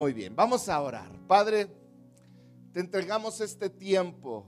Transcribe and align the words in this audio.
Muy 0.00 0.12
bien, 0.12 0.36
vamos 0.36 0.68
a 0.68 0.80
orar. 0.80 1.10
Padre, 1.26 1.66
te 2.72 2.78
entregamos 2.78 3.40
este 3.40 3.68
tiempo 3.68 4.46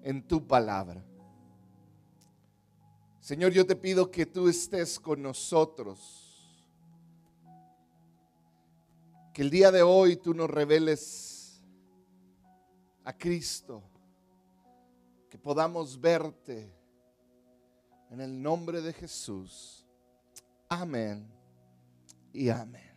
en 0.00 0.22
tu 0.22 0.46
palabra. 0.46 1.04
Señor, 3.18 3.50
yo 3.50 3.66
te 3.66 3.74
pido 3.74 4.12
que 4.12 4.24
tú 4.24 4.48
estés 4.48 5.00
con 5.00 5.22
nosotros. 5.22 6.54
Que 9.34 9.42
el 9.42 9.50
día 9.50 9.72
de 9.72 9.82
hoy 9.82 10.16
tú 10.16 10.34
nos 10.34 10.48
reveles 10.48 11.60
a 13.02 13.12
Cristo. 13.12 13.82
Que 15.28 15.38
podamos 15.38 16.00
verte 16.00 16.72
en 18.08 18.20
el 18.20 18.40
nombre 18.40 18.82
de 18.82 18.92
Jesús. 18.92 19.84
Amén 20.68 21.26
y 22.32 22.48
amén. 22.50 22.91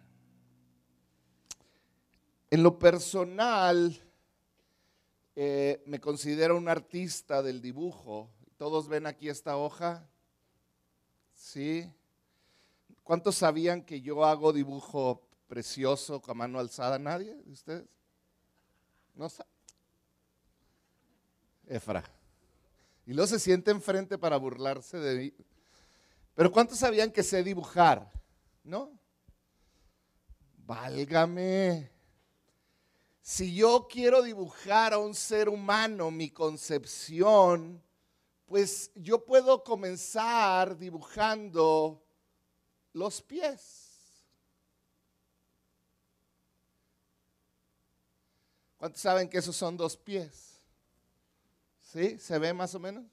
En 2.56 2.64
lo 2.64 2.80
personal, 2.80 4.02
eh, 5.36 5.84
me 5.88 6.00
considero 6.00 6.56
un 6.56 6.70
artista 6.70 7.44
del 7.44 7.62
dibujo. 7.62 8.30
¿Todos 8.56 8.88
ven 8.88 9.08
aquí 9.08 9.28
esta 9.28 9.58
hoja? 9.58 10.08
¿Sí? 11.34 11.92
¿Cuántos 13.04 13.36
sabían 13.36 13.84
que 13.84 14.00
yo 14.00 14.24
hago 14.24 14.54
dibujo 14.54 15.28
precioso 15.50 16.22
con 16.22 16.38
mano 16.38 16.58
alzada? 16.58 16.98
¿Nadie 16.98 17.36
de 17.36 17.52
ustedes? 17.52 17.90
¿No 19.16 19.28
sabe? 19.28 19.50
Efra. 21.68 22.06
Y 23.06 23.12
luego 23.12 23.28
se 23.28 23.40
siente 23.40 23.72
enfrente 23.72 24.18
para 24.18 24.38
burlarse 24.38 24.98
de 24.98 25.20
mí. 25.20 25.34
Pero 26.34 26.54
¿cuántos 26.54 26.80
sabían 26.80 27.12
que 27.12 27.22
sé 27.22 27.44
dibujar? 27.44 28.10
¿No? 28.64 28.98
Válgame. 30.60 31.95
Si 33.28 33.56
yo 33.56 33.88
quiero 33.88 34.22
dibujar 34.22 34.94
a 34.94 35.00
un 35.00 35.16
ser 35.16 35.50
humano 35.50 36.12
mi 36.12 36.30
concepción, 36.30 37.82
pues 38.46 38.92
yo 38.94 39.26
puedo 39.26 39.64
comenzar 39.64 40.78
dibujando 40.78 42.06
los 42.94 43.24
pies. 43.24 44.22
¿Cuántos 48.78 49.02
saben 49.02 49.28
que 49.28 49.40
esos 49.40 49.56
son 49.56 49.76
dos 49.76 49.98
pies? 49.98 50.62
¿Sí? 51.82 52.20
¿Se 52.20 52.38
ve 52.38 52.54
más 52.54 52.76
o 52.76 52.80
menos? 52.80 53.06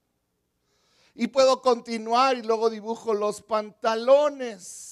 Y 1.14 1.28
puedo 1.28 1.62
continuar 1.62 2.36
y 2.36 2.42
luego 2.42 2.68
dibujo 2.68 3.14
los 3.14 3.40
pantalones. 3.40 4.91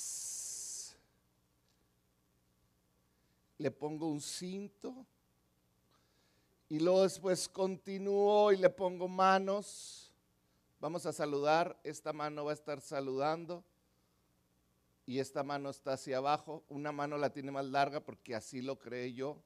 Le 3.61 3.71
pongo 3.71 4.09
un 4.09 4.23
cinto. 4.23 5.07
Y 6.71 6.81
luego 6.81 7.03
después 7.03 7.47
continúo 7.47 8.53
y 8.53 8.57
le 8.57 8.71
pongo 8.71 9.07
manos. 9.07 10.11
Vamos 10.81 11.05
a 11.05 11.13
saludar, 11.13 11.79
esta 11.85 12.15
mano 12.15 12.47
va 12.47 12.53
a 12.53 12.55
estar 12.55 12.81
saludando 12.81 13.63
y 15.05 15.19
esta 15.19 15.43
mano 15.43 15.69
está 15.69 15.93
hacia 15.93 16.17
abajo. 16.17 16.65
Una 16.71 16.91
mano 16.91 17.19
la 17.19 17.35
tiene 17.35 17.51
más 17.51 17.67
larga 17.67 18.01
porque 18.01 18.35
así 18.35 18.63
lo 18.63 18.79
creé 18.79 19.13
yo. 19.13 19.37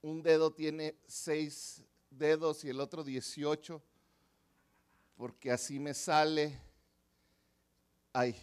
Un 0.00 0.22
dedo 0.22 0.52
tiene 0.52 0.94
seis 1.04 1.82
dedos 2.10 2.62
y 2.62 2.68
el 2.68 2.78
otro 2.78 3.02
dieciocho 3.02 3.82
porque 5.16 5.50
así 5.50 5.80
me 5.80 5.94
sale. 5.94 6.60
Ay, 8.12 8.36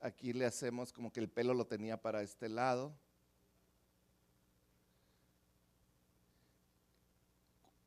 aquí 0.00 0.32
le 0.32 0.46
hacemos 0.46 0.92
como 0.92 1.12
que 1.12 1.20
el 1.20 1.28
pelo 1.28 1.54
lo 1.54 1.66
tenía 1.66 2.00
para 2.00 2.22
este 2.22 2.48
lado. 2.48 2.94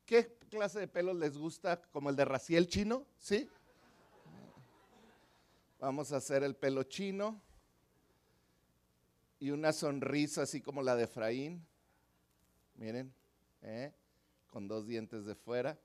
¿Qué 0.06 0.36
clase 0.50 0.80
de 0.80 0.88
pelo 0.88 1.14
les 1.14 1.38
gusta? 1.38 1.80
¿Como 1.90 2.10
el 2.10 2.16
de 2.16 2.24
Raciel 2.24 2.66
chino? 2.66 3.06
¿Sí? 3.18 3.48
Vamos 5.80 6.12
a 6.12 6.18
hacer 6.18 6.42
el 6.42 6.54
pelo 6.54 6.84
chino 6.84 7.40
y 9.40 9.50
una 9.50 9.72
sonrisa 9.72 10.42
así 10.42 10.60
como 10.60 10.82
la 10.82 10.94
de 10.94 11.04
Efraín. 11.04 11.66
Miren, 12.76 13.12
¿eh? 13.62 13.92
con 14.50 14.68
dos 14.68 14.86
dientes 14.86 15.24
de 15.24 15.34
fuera. 15.34 15.78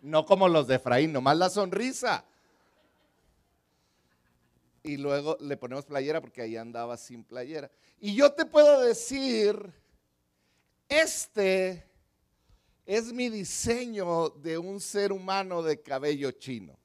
No 0.00 0.24
como 0.24 0.48
los 0.48 0.68
de 0.68 0.76
Efraín, 0.76 1.12
nomás 1.12 1.36
la 1.36 1.50
sonrisa. 1.50 2.24
Y 4.88 4.96
luego 4.96 5.36
le 5.40 5.58
ponemos 5.58 5.84
playera 5.84 6.18
porque 6.18 6.40
ahí 6.40 6.56
andaba 6.56 6.96
sin 6.96 7.22
playera. 7.22 7.70
Y 8.00 8.14
yo 8.14 8.32
te 8.32 8.46
puedo 8.46 8.80
decir, 8.80 9.70
este 10.88 11.84
es 12.86 13.12
mi 13.12 13.28
diseño 13.28 14.30
de 14.30 14.56
un 14.56 14.80
ser 14.80 15.12
humano 15.12 15.62
de 15.62 15.82
cabello 15.82 16.30
chino. 16.30 16.78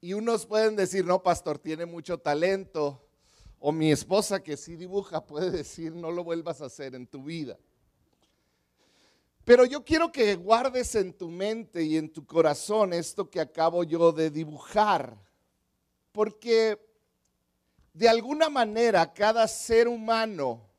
Y 0.00 0.14
unos 0.14 0.46
pueden 0.46 0.74
decir, 0.74 1.04
no, 1.04 1.22
pastor, 1.22 1.60
tiene 1.60 1.86
mucho 1.86 2.18
talento. 2.18 3.06
O 3.60 3.70
mi 3.70 3.92
esposa 3.92 4.42
que 4.42 4.56
sí 4.56 4.74
dibuja 4.74 5.24
puede 5.24 5.52
decir, 5.52 5.94
no 5.94 6.10
lo 6.10 6.24
vuelvas 6.24 6.60
a 6.60 6.66
hacer 6.66 6.96
en 6.96 7.06
tu 7.06 7.22
vida. 7.22 7.56
Pero 9.44 9.64
yo 9.64 9.84
quiero 9.84 10.10
que 10.10 10.34
guardes 10.34 10.92
en 10.96 11.12
tu 11.12 11.30
mente 11.30 11.84
y 11.84 11.96
en 11.96 12.12
tu 12.12 12.26
corazón 12.26 12.94
esto 12.94 13.30
que 13.30 13.38
acabo 13.38 13.84
yo 13.84 14.10
de 14.10 14.28
dibujar. 14.28 15.29
Porque 16.12 16.78
de 17.92 18.08
alguna 18.08 18.48
manera 18.48 19.12
cada 19.12 19.46
ser 19.48 19.88
humano 19.88 20.70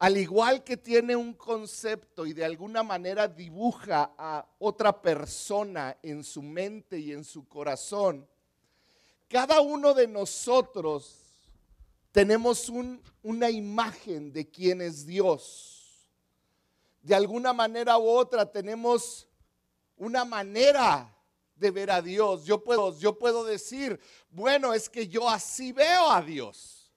al 0.00 0.16
igual 0.16 0.64
que 0.64 0.78
tiene 0.78 1.14
un 1.14 1.34
concepto 1.34 2.24
y 2.24 2.32
de 2.32 2.42
alguna 2.42 2.82
manera 2.82 3.28
dibuja 3.28 4.14
a 4.16 4.46
otra 4.58 5.02
persona 5.02 5.94
en 6.02 6.24
su 6.24 6.40
mente 6.40 6.98
y 6.98 7.12
en 7.12 7.22
su 7.22 7.46
corazón, 7.46 8.26
cada 9.28 9.60
uno 9.60 9.92
de 9.92 10.06
nosotros 10.06 11.18
tenemos 12.12 12.72
una 13.22 13.50
imagen 13.50 14.32
de 14.32 14.48
quién 14.48 14.80
es 14.80 15.06
Dios. 15.06 16.08
De 17.02 17.14
alguna 17.14 17.52
manera 17.52 17.98
u 17.98 18.08
otra 18.08 18.50
tenemos 18.50 19.28
una 19.98 20.24
manera 20.24 21.14
de 21.60 21.70
ver 21.70 21.90
a 21.90 22.02
Dios. 22.02 22.44
Yo 22.44 22.64
puedo, 22.64 22.98
yo 22.98 23.16
puedo 23.18 23.44
decir, 23.44 24.00
bueno, 24.30 24.74
es 24.74 24.88
que 24.88 25.06
yo 25.06 25.28
así 25.28 25.72
veo 25.72 26.10
a 26.10 26.22
Dios. 26.22 26.90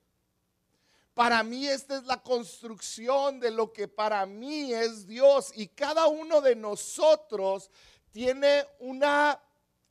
Para 1.12 1.44
mí 1.44 1.68
esta 1.68 1.98
es 1.98 2.04
la 2.04 2.20
construcción 2.20 3.38
de 3.38 3.52
lo 3.52 3.72
que 3.72 3.86
para 3.86 4.26
mí 4.26 4.72
es 4.72 5.06
Dios 5.06 5.52
y 5.54 5.68
cada 5.68 6.08
uno 6.08 6.40
de 6.40 6.56
nosotros 6.56 7.70
tiene 8.10 8.66
una 8.80 9.40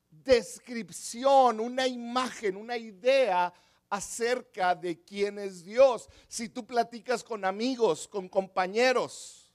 descripción, 0.10 1.62
una 1.62 1.88
imagen, 1.88 2.58
una 2.58 2.76
idea 2.76 3.54
acerca 3.90 4.76
de 4.76 5.02
quién 5.02 5.40
es 5.40 5.64
Dios. 5.64 6.10
Si 6.28 6.50
tú 6.50 6.66
platicas 6.66 7.24
con 7.24 7.46
amigos, 7.46 8.08
con 8.08 8.28
compañeros, 8.28 9.50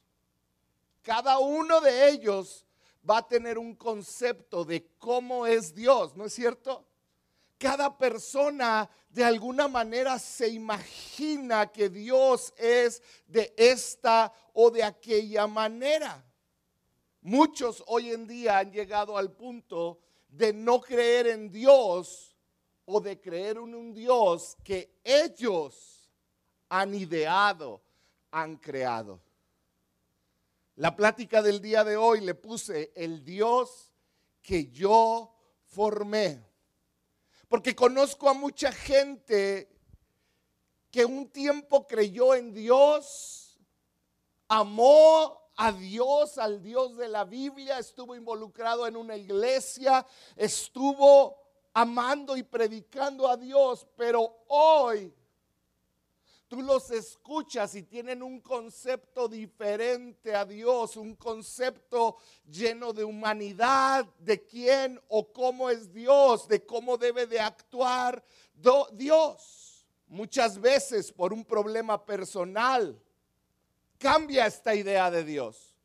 cada 1.03 1.39
uno 1.39 1.81
de 1.81 2.09
ellos 2.09 2.65
va 3.09 3.19
a 3.19 3.27
tener 3.27 3.59
un 3.59 3.75
concepto 3.75 4.65
de 4.65 4.87
cómo 4.99 5.47
es 5.47 5.75
Dios, 5.75 6.17
¿no 6.17 6.25
es 6.27 6.33
cierto? 6.33 6.87
Cada 7.59 7.97
persona 7.99 8.89
de 9.09 9.25
alguna 9.25 9.67
manera 9.67 10.19
se 10.19 10.49
imagina 10.49 11.73
que 11.73 11.89
Dios 11.89 12.55
es 12.57 13.03
de 13.27 13.53
esta 13.57 14.33
o 14.53 14.71
de 14.71 14.85
aquella 14.85 15.47
manera. 15.47 16.25
Muchos 17.21 17.83
hoy 17.87 18.11
en 18.11 18.27
día 18.27 18.59
han 18.59 18.71
llegado 18.71 19.19
al 19.19 19.33
punto 19.33 19.99
de 20.29 20.53
no 20.53 20.81
creer 20.81 21.27
en 21.27 21.51
Dios 21.51 22.37
o 22.85 23.01
de 23.01 23.21
creer 23.21 23.57
en 23.57 23.75
un 23.75 23.93
Dios 23.93 24.57
que 24.63 25.01
ellos 25.03 26.09
han 26.69 26.95
ideado, 26.95 27.83
han 28.31 28.57
creado. 28.57 29.21
La 30.79 30.95
plática 30.95 31.43
del 31.43 31.61
día 31.61 31.83
de 31.83 31.97
hoy 31.97 32.21
le 32.21 32.37
puse 32.37 32.93
el 32.95 33.25
Dios 33.25 33.93
que 34.41 34.71
yo 34.71 35.35
formé. 35.65 36.47
Porque 37.49 37.75
conozco 37.75 38.29
a 38.29 38.33
mucha 38.33 38.71
gente 38.71 39.69
que 40.89 41.05
un 41.05 41.31
tiempo 41.31 41.85
creyó 41.85 42.33
en 42.37 42.55
Dios, 42.55 43.59
amó 44.47 45.51
a 45.57 45.73
Dios, 45.73 46.39
al 46.39 46.63
Dios 46.63 46.97
de 46.97 47.09
la 47.09 47.25
Biblia, 47.25 47.81
estuvo 47.81 48.15
involucrado 48.15 48.87
en 48.87 48.97
una 48.97 49.17
iglesia, 49.17 50.07
estuvo 50.37 51.43
amando 51.73 52.37
y 52.37 52.45
predicando 52.45 53.29
a 53.29 53.37
Dios, 53.37 53.85
pero 53.97 54.45
hoy 54.47 55.13
tú 56.49 56.63
los 56.63 56.91
escuchas 56.91 57.75
y 57.75 57.83
tienen 57.83 58.23
un 58.23 58.41
concepto 58.41 59.29
diferente 59.29 60.35
a 60.35 60.45
Dios, 60.45 60.97
un 60.97 61.15
concepto 61.15 62.17
lleno 62.51 62.93
de 62.93 63.05
humanidad, 63.05 64.07
de 64.19 64.45
quién 64.45 65.01
o 65.09 65.33
cómo 65.33 65.71
es 65.71 65.93
Dios, 65.93 66.49
de 66.49 66.65
cómo 66.65 66.97
debe 66.97 67.27
de 67.27 67.39
actuar 67.41 68.25
Dios. 68.93 69.87
muchas 70.09 70.59
veces 70.59 71.13
por 71.13 71.35
un 71.35 71.45
problema 71.45 72.05
personal, 72.05 72.99
cambia 73.99 74.47
esta 74.47 74.75
idea 74.75 75.11
de 75.11 75.23
Dios. 75.23 75.77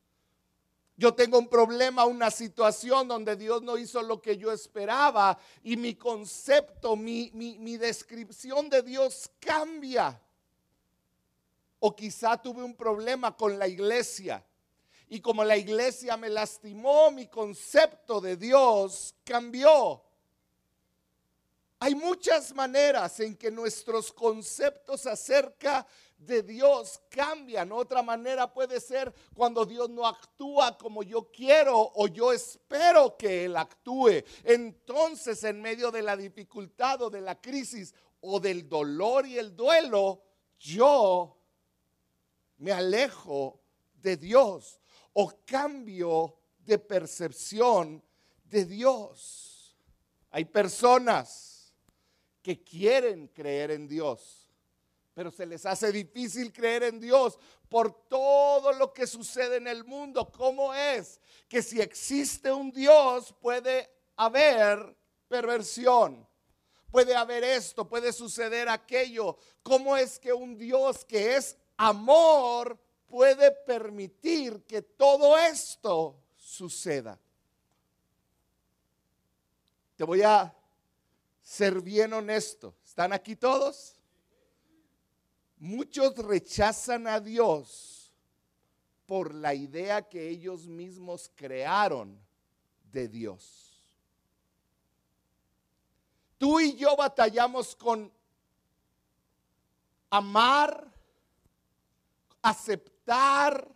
Yo 0.95 1.13
tengo 1.13 1.39
un 1.39 1.50
problema, 1.50 2.06
una 2.06 2.30
situación 2.30 3.07
donde 3.07 3.36
Dios 3.36 3.63
no 3.63 3.77
hizo 3.77 4.01
lo 4.01 4.21
que 4.21 4.38
yo 4.38 4.51
esperaba 4.51 5.38
y 5.63 5.75
mi 5.75 5.95
concepto, 5.95 6.95
mi, 6.95 7.31
mi, 7.33 7.77
descripción 7.77 8.69
de 8.69 8.83
Dios 8.83 9.30
cambia. 9.39 10.21
O 11.85 11.94
quizá 11.94 12.41
tuve 12.41 12.63
un 12.63 12.75
problema 12.75 13.35
con 13.35 13.59
la 13.59 13.68
iglesia 13.68 14.41
y 15.09 15.19
como 15.19 15.44
la 15.44 15.57
iglesia 15.57 16.15
me 16.15 16.30
lastimó, 16.30 17.12
mi 17.12 17.27
concepto 17.27 18.21
de 18.21 18.38
Dios 18.38 19.13
cambió. 19.25 20.01
Hay 21.80 21.94
muchas 21.94 22.56
maneras 22.56 23.19
en 23.19 23.35
que 23.35 23.51
nuestros 23.51 24.13
conceptos 24.13 25.06
acerca 25.06 25.85
de 26.18 26.41
Dios 26.41 27.01
cambian. 27.09 27.71
Otra 27.74 28.01
manera 28.01 28.51
puede 28.51 28.80
ser 28.80 29.13
cuando 29.35 29.65
Dios 29.65 29.89
no 29.89 30.07
actúa 30.07 30.77
como 30.77 31.03
yo 31.03 31.30
quiero 31.31 31.91
o 31.95 32.07
yo 32.07 32.31
espero 32.31 33.18
que 33.18 33.44
Él 33.44 33.57
actúe. 33.57 34.24
Entonces, 34.45 35.44
en 35.44 35.62
medio 35.62 35.91
de 35.91 36.01
la 36.01 36.15
dificultad 36.15 37.01
o 37.01 37.09
de 37.09 37.19
la 37.19 37.41
crisis 37.41 37.94
o 38.21 38.39
del 38.39 38.69
dolor 38.69 39.27
y 39.27 39.38
el 39.38 39.53
duelo, 39.53 40.24
yo 40.57 41.43
me 42.58 42.72
alejo 42.72 43.62
de 44.02 44.18
Dios 44.18 44.80
o 45.14 45.32
cambio 45.46 46.38
de 46.60 46.78
percepción 46.78 48.04
de 48.44 48.66
Dios. 48.66 49.78
Hay 50.32 50.46
personas 50.46 51.74
que 52.42 52.64
quieren 52.64 53.28
creer 53.28 53.72
en 53.72 53.88
Dios, 53.88 54.50
pero 55.14 55.32
se 55.32 55.46
les 55.46 55.66
hace 55.66 55.92
difícil 55.92 56.52
creer 56.52 56.84
en 56.84 57.00
Dios 57.00 57.38
por 57.70 58.08
todo 58.08 58.74
lo 58.74 58.94
que 58.94 59.08
sucede 59.08 59.58
en 59.58 59.68
el 59.68 59.84
mundo. 59.84 60.32
¿Cómo 60.32 60.74
es 60.74 61.20
que 61.48 61.62
si 61.62 61.82
existe 61.82 62.52
un 62.52 62.72
Dios 62.72 63.34
puede 63.40 63.90
haber 64.16 64.96
perversión? 65.28 66.28
Puede 66.92 67.16
haber 67.16 67.44
esto, 67.44 67.88
puede 67.88 68.14
suceder 68.14 68.70
aquello. 68.70 69.38
¿Cómo 69.64 69.98
es 69.98 70.20
que 70.20 70.32
un 70.32 70.56
Dios 70.56 71.04
que 71.06 71.36
es 71.36 71.58
amor 71.88 72.80
puede 73.07 73.51
permitir 73.51 74.63
que 74.63 74.81
todo 74.81 75.38
esto 75.38 76.19
suceda? 76.35 77.19
Te 79.95 80.03
voy 80.03 80.21
a 80.21 80.53
ser 81.41 81.81
bien 81.81 82.13
honesto. 82.13 82.75
¿Están 82.83 83.13
aquí 83.13 83.35
todos? 83.35 83.95
Muchos 85.57 86.15
rechazan 86.18 87.07
a 87.07 87.19
Dios 87.19 88.12
por 89.06 89.33
la 89.33 89.53
idea 89.53 90.07
que 90.07 90.30
ellos 90.30 90.65
mismos 90.68 91.31
crearon 91.35 92.19
de 92.91 93.07
Dios. 93.07 93.71
Tú 96.38 96.59
y 96.59 96.75
yo 96.75 96.95
batallamos 96.95 97.75
con 97.75 98.12
amar, 100.09 100.93
aceptar, 102.44 103.68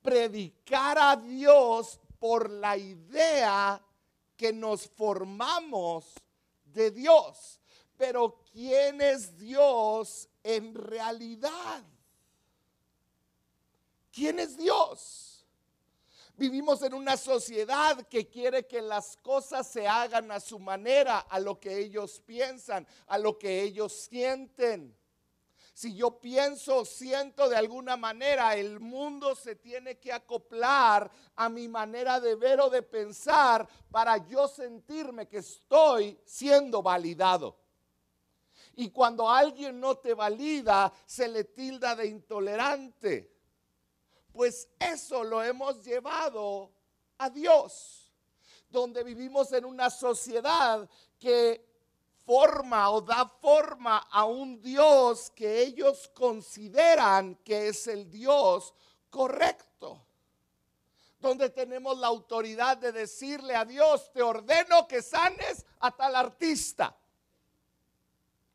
predicar 0.00 0.98
a 0.98 1.16
Dios 1.16 2.00
por 2.18 2.48
la 2.48 2.76
idea 2.76 3.84
que 4.36 4.52
nos 4.52 4.88
formamos 4.88 6.14
de 6.64 6.90
Dios. 6.92 7.60
Pero 7.98 8.42
¿quién 8.52 9.00
es 9.00 9.36
Dios 9.36 10.28
en 10.42 10.74
realidad? 10.74 11.82
¿Quién 14.12 14.38
es 14.38 14.56
Dios? 14.56 15.44
Vivimos 16.36 16.82
en 16.82 16.94
una 16.94 17.16
sociedad 17.16 18.06
que 18.08 18.28
quiere 18.28 18.66
que 18.66 18.82
las 18.82 19.16
cosas 19.16 19.66
se 19.66 19.88
hagan 19.88 20.30
a 20.30 20.38
su 20.38 20.58
manera, 20.58 21.20
a 21.20 21.40
lo 21.40 21.58
que 21.58 21.78
ellos 21.78 22.20
piensan, 22.24 22.86
a 23.06 23.18
lo 23.18 23.38
que 23.38 23.62
ellos 23.62 23.92
sienten 23.92 24.94
si 25.76 25.94
yo 25.94 26.18
pienso, 26.18 26.86
siento 26.86 27.50
de 27.50 27.56
alguna 27.56 27.98
manera, 27.98 28.56
el 28.56 28.80
mundo 28.80 29.34
se 29.34 29.56
tiene 29.56 29.98
que 29.98 30.10
acoplar 30.10 31.10
a 31.34 31.50
mi 31.50 31.68
manera 31.68 32.18
de 32.18 32.34
ver 32.34 32.62
o 32.62 32.70
de 32.70 32.80
pensar 32.80 33.68
para 33.90 34.16
yo 34.26 34.48
sentirme 34.48 35.28
que 35.28 35.36
estoy 35.36 36.18
siendo 36.24 36.82
validado. 36.82 37.58
Y 38.76 38.88
cuando 38.88 39.28
alguien 39.28 39.78
no 39.78 39.98
te 39.98 40.14
valida, 40.14 40.90
se 41.04 41.28
le 41.28 41.44
tilda 41.44 41.94
de 41.94 42.06
intolerante. 42.06 43.36
Pues 44.32 44.70
eso 44.80 45.24
lo 45.24 45.42
hemos 45.42 45.84
llevado 45.84 46.72
a 47.18 47.28
Dios, 47.28 48.14
donde 48.70 49.04
vivimos 49.04 49.52
en 49.52 49.66
una 49.66 49.90
sociedad 49.90 50.88
que 51.18 51.75
forma 52.26 52.90
o 52.90 53.00
da 53.00 53.24
forma 53.40 53.98
a 54.10 54.24
un 54.24 54.60
Dios 54.60 55.30
que 55.30 55.62
ellos 55.62 56.10
consideran 56.12 57.36
que 57.36 57.68
es 57.68 57.86
el 57.86 58.10
Dios 58.10 58.74
correcto. 59.08 60.02
Donde 61.20 61.48
tenemos 61.50 61.96
la 61.98 62.08
autoridad 62.08 62.76
de 62.76 62.92
decirle 62.92 63.54
a 63.54 63.64
Dios, 63.64 64.12
te 64.12 64.22
ordeno 64.22 64.86
que 64.86 65.00
sanes 65.00 65.64
a 65.78 65.90
tal 65.92 66.16
artista. 66.16 66.94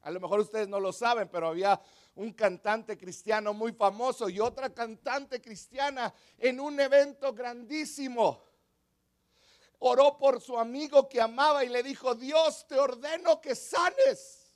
A 0.04 0.12
lo 0.12 0.20
mejor 0.20 0.42
ustedes 0.42 0.68
no 0.68 0.80
lo 0.80 0.92
saben, 0.92 1.30
pero 1.30 1.48
había 1.48 1.80
un 2.16 2.34
cantante 2.34 2.98
cristiano 2.98 3.54
muy 3.54 3.72
famoso 3.72 4.28
y 4.30 4.40
otra 4.40 4.74
cantante 4.74 5.42
cristiana 5.42 6.14
en 6.38 6.60
un 6.60 6.80
evento 6.80 7.34
grandísimo 7.34 8.51
oró 9.84 10.18
por 10.18 10.40
su 10.40 10.58
amigo 10.58 11.10
que 11.10 11.20
amaba 11.20 11.66
y 11.66 11.70
le 11.70 11.82
dijo, 11.82 12.14
Dios 12.14 12.66
te 12.68 12.80
ordeno 12.80 13.42
que 13.42 13.56
sanes. 13.56 14.54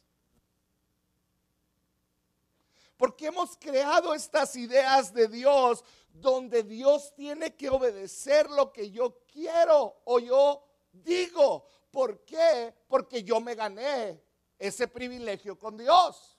Porque 2.96 3.28
hemos 3.28 3.58
creado 3.58 4.14
estas 4.14 4.56
ideas 4.56 5.14
de 5.14 5.28
Dios 5.28 5.84
donde 6.10 6.64
Dios 6.64 7.14
tiene 7.16 7.56
que 7.56 7.70
obedecer 7.70 8.50
lo 8.50 8.72
que 8.72 8.92
yo 8.92 9.24
quiero 9.26 10.02
o 10.06 10.20
yo 10.20 10.64
digo. 10.92 11.68
¿Por 11.90 12.24
qué? 12.24 12.74
Porque 12.88 13.24
yo 13.24 13.42
me 13.42 13.56
gané 13.56 14.24
ese 14.60 14.88
privilegio 14.88 15.58
con 15.58 15.76
Dios. 15.76 16.38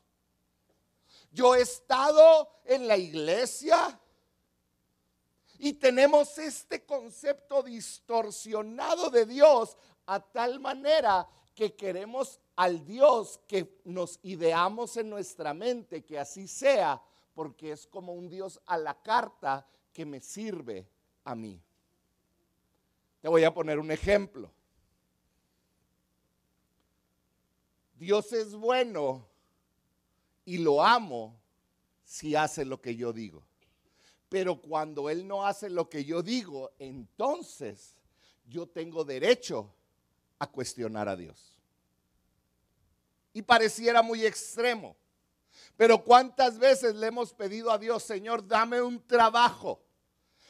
Yo 1.32 1.56
he 1.56 1.62
estado 1.62 2.48
en 2.64 2.86
la 2.86 2.96
iglesia, 2.96 4.00
y 5.58 5.74
tenemos 5.74 6.38
este 6.38 6.84
concepto 6.84 7.62
distorsionado 7.62 9.10
de 9.10 9.26
Dios 9.26 9.76
a 10.06 10.20
tal 10.20 10.60
manera 10.60 11.28
que 11.54 11.74
queremos 11.74 12.40
al 12.56 12.84
Dios 12.84 13.40
que 13.46 13.80
nos 13.84 14.18
ideamos 14.22 14.96
en 14.96 15.10
nuestra 15.10 15.54
mente, 15.54 16.04
que 16.04 16.18
así 16.18 16.48
sea, 16.48 17.02
porque 17.34 17.72
es 17.72 17.86
como 17.86 18.12
un 18.12 18.28
Dios 18.28 18.60
a 18.66 18.78
la 18.78 19.00
carta 19.02 19.66
que 19.92 20.04
me 20.04 20.20
sirve 20.20 20.88
a 21.24 21.34
mí. 21.34 21.60
Te 23.20 23.28
voy 23.28 23.44
a 23.44 23.52
poner 23.52 23.78
un 23.78 23.90
ejemplo. 23.90 24.50
Dios 27.94 28.32
es 28.32 28.54
bueno 28.54 29.26
y 30.44 30.58
lo 30.58 30.82
amo 30.84 31.34
si 32.04 32.34
hace 32.34 32.64
lo 32.64 32.80
que 32.80 32.94
yo 32.94 33.12
digo. 33.12 33.45
Pero 34.28 34.60
cuando 34.60 35.08
Él 35.08 35.26
no 35.26 35.46
hace 35.46 35.70
lo 35.70 35.88
que 35.88 36.04
yo 36.04 36.22
digo, 36.22 36.72
entonces 36.78 37.96
yo 38.46 38.66
tengo 38.66 39.04
derecho 39.04 39.72
a 40.38 40.50
cuestionar 40.50 41.08
a 41.08 41.16
Dios. 41.16 41.54
Y 43.32 43.42
pareciera 43.42 44.02
muy 44.02 44.24
extremo. 44.24 44.96
Pero 45.76 46.02
¿cuántas 46.02 46.58
veces 46.58 46.94
le 46.94 47.08
hemos 47.08 47.32
pedido 47.32 47.70
a 47.70 47.78
Dios, 47.78 48.02
Señor, 48.02 48.46
dame 48.46 48.80
un 48.80 49.06
trabajo? 49.06 49.82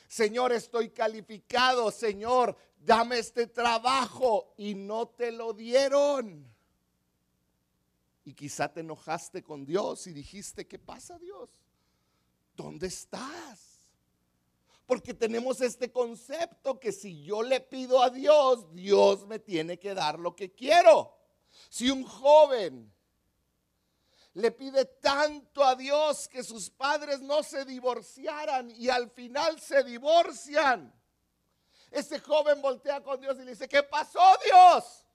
Señor, 0.09 0.53
estoy 0.53 0.91
calificado. 0.91 1.91
Señor, 1.91 2.57
dame 2.79 3.19
este 3.19 3.47
trabajo. 3.47 4.55
Y 4.57 4.75
no 4.75 5.09
te 5.09 5.33
lo 5.33 5.53
dieron. 5.53 6.47
Y 8.25 8.35
quizá 8.35 8.73
te 8.73 8.81
enojaste 8.81 9.43
con 9.43 9.65
Dios 9.65 10.07
y 10.07 10.13
dijiste, 10.13 10.67
¿qué 10.67 10.79
pasa 10.79 11.19
Dios? 11.19 11.51
¿Dónde 12.57 12.87
estás? 12.87 13.85
Porque 14.87 15.15
tenemos 15.15 15.61
este 15.61 15.93
concepto 15.93 16.81
que 16.81 16.93
si 16.93 17.23
yo 17.23 17.43
le 17.43 17.61
pido 17.61 18.03
a 18.03 18.11
Dios, 18.11 18.73
Dios 18.73 19.27
me 19.27 19.39
tiene 19.39 19.79
que 19.79 19.95
dar 19.95 20.19
lo 20.19 20.35
que 20.35 20.53
quiero. 20.53 21.17
Si 21.69 21.91
un 21.91 22.05
joven 22.05 22.93
le 24.35 24.51
pide 24.51 24.85
tanto 24.85 25.65
a 25.65 25.75
Dios 25.75 26.29
que 26.29 26.43
sus 26.43 26.71
padres 26.71 27.21
no 27.21 27.43
se 27.43 27.65
divorciaran 27.65 28.71
y 28.71 28.89
al 28.89 29.11
final 29.11 29.61
se 29.61 29.83
divorcian, 29.83 30.93
ese 31.91 32.19
joven 32.21 32.61
voltea 32.63 33.03
con 33.03 33.21
Dios 33.21 33.37
y 33.37 33.45
le 33.45 33.53
dice, 33.53 33.69
¿qué 33.69 33.83
pasó 33.83 34.21
Dios? 34.45 35.07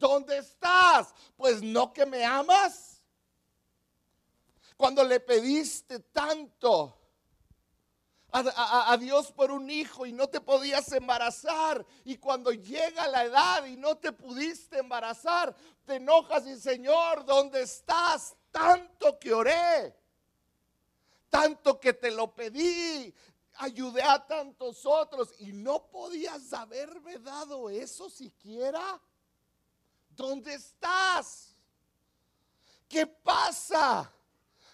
¿dónde 0.00 0.38
estás? 0.38 1.14
Pues 1.36 1.62
no 1.62 1.92
que 1.92 2.06
me 2.06 2.24
amas. 2.24 2.89
Cuando 4.80 5.04
le 5.04 5.20
pediste 5.20 5.98
tanto 5.98 6.96
a, 8.32 8.96
Dios 8.98 9.30
por 9.30 9.50
un 9.50 9.68
hijo 9.68 10.06
y 10.06 10.12
no 10.14 10.26
te 10.30 10.40
podías 10.40 10.90
embarazar. 10.92 11.84
Y 12.06 12.16
cuando 12.16 12.50
llega 12.50 13.06
la 13.08 13.24
edad 13.24 13.66
y 13.66 13.76
no 13.76 13.98
te 13.98 14.10
pudiste 14.10 14.78
embarazar, 14.78 15.54
te 15.84 15.96
enojas 15.96 16.46
y 16.46 16.58
Señor, 16.58 17.26
¿dónde 17.26 17.60
estás? 17.60 18.34
Tanto 18.50 19.18
que 19.18 19.34
oré, 19.34 19.94
tanto 21.28 21.78
que 21.78 21.92
te 21.92 22.10
lo 22.10 22.34
pedí, 22.34 23.14
ayudé 23.56 24.02
a 24.02 24.26
tantos 24.26 24.86
otros 24.86 25.34
y 25.40 25.52
no 25.52 25.88
podías 25.88 26.54
haberme 26.54 27.18
dado 27.18 27.68
eso 27.68 28.08
siquiera. 28.08 28.98
¿Dónde 30.08 30.54
estás? 30.54 31.54
¿Qué 32.88 33.06
pasa 33.06 34.10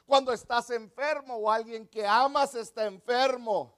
cuando 0.07 0.33
estás 0.33 0.71
enfermo 0.71 1.37
o 1.37 1.51
alguien 1.51 1.87
que 1.87 2.07
amas 2.07 2.55
está 2.55 2.87
enfermo? 2.87 3.77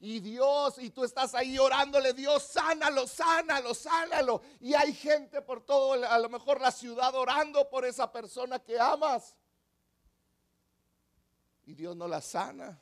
Y 0.00 0.20
Dios, 0.20 0.78
y 0.78 0.90
tú 0.90 1.02
estás 1.02 1.34
ahí 1.34 1.58
orándole, 1.58 2.12
Dios, 2.12 2.44
sánalo, 2.44 3.06
sánalo, 3.06 3.74
sánalo. 3.74 4.42
Y 4.60 4.74
hay 4.74 4.94
gente 4.94 5.42
por 5.42 5.60
todo, 5.60 5.92
a 5.92 6.18
lo 6.18 6.28
mejor 6.28 6.60
la 6.60 6.70
ciudad 6.70 7.14
orando 7.14 7.68
por 7.68 7.84
esa 7.84 8.10
persona 8.10 8.60
que 8.60 8.78
amas. 8.78 9.34
Y 11.66 11.74
Dios 11.74 11.96
no 11.96 12.06
la 12.06 12.20
sana. 12.20 12.80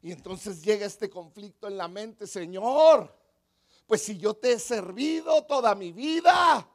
Y 0.00 0.12
entonces 0.12 0.62
llega 0.62 0.86
este 0.86 1.10
conflicto 1.10 1.66
en 1.68 1.76
la 1.76 1.88
mente, 1.88 2.26
Señor, 2.26 3.14
pues 3.86 4.02
si 4.02 4.16
yo 4.16 4.34
te 4.34 4.52
he 4.52 4.58
servido 4.58 5.44
toda 5.44 5.74
mi 5.74 5.92
vida, 5.92 6.66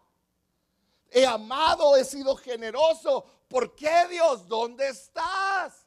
he 1.12 1.26
amado, 1.26 1.96
he 1.96 2.04
sido 2.04 2.36
generoso, 2.36 3.26
¿por 3.48 3.76
qué 3.76 4.08
Dios? 4.10 4.48
¿Dónde 4.48 4.88
estás? 4.88 5.86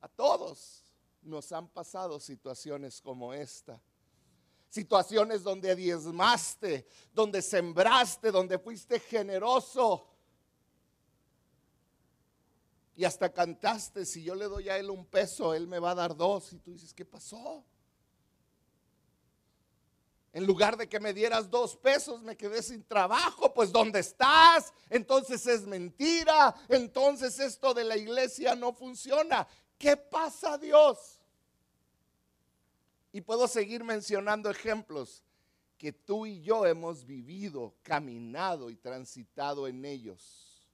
A 0.00 0.08
todos 0.08 0.82
nos 1.22 1.52
han 1.52 1.68
pasado 1.68 2.18
situaciones 2.18 3.00
como 3.00 3.32
esta. 3.32 3.80
Situaciones 4.68 5.42
donde 5.42 5.76
diezmaste, 5.76 6.86
donde 7.12 7.42
sembraste, 7.42 8.32
donde 8.32 8.58
fuiste 8.58 8.98
generoso 8.98 10.08
y 12.96 13.04
hasta 13.04 13.30
cantaste, 13.30 14.06
si 14.06 14.22
yo 14.22 14.34
le 14.34 14.46
doy 14.46 14.70
a 14.70 14.78
él 14.78 14.88
un 14.88 15.04
peso, 15.04 15.52
él 15.52 15.66
me 15.66 15.78
va 15.78 15.90
a 15.90 15.94
dar 15.94 16.16
dos. 16.16 16.54
Y 16.54 16.58
tú 16.58 16.72
dices, 16.72 16.94
¿qué 16.94 17.04
pasó? 17.04 17.62
En 20.36 20.44
lugar 20.44 20.76
de 20.76 20.86
que 20.86 21.00
me 21.00 21.14
dieras 21.14 21.50
dos 21.50 21.78
pesos, 21.78 22.20
me 22.20 22.36
quedé 22.36 22.62
sin 22.62 22.84
trabajo. 22.84 23.54
Pues 23.54 23.72
¿dónde 23.72 24.00
estás? 24.00 24.70
Entonces 24.90 25.46
es 25.46 25.62
mentira. 25.62 26.54
Entonces 26.68 27.40
esto 27.40 27.72
de 27.72 27.84
la 27.84 27.96
iglesia 27.96 28.54
no 28.54 28.74
funciona. 28.74 29.48
¿Qué 29.78 29.96
pasa 29.96 30.58
Dios? 30.58 31.22
Y 33.12 33.22
puedo 33.22 33.48
seguir 33.48 33.82
mencionando 33.82 34.50
ejemplos 34.50 35.24
que 35.78 35.94
tú 35.94 36.26
y 36.26 36.42
yo 36.42 36.66
hemos 36.66 37.06
vivido, 37.06 37.72
caminado 37.82 38.68
y 38.68 38.76
transitado 38.76 39.66
en 39.66 39.86
ellos. 39.86 40.68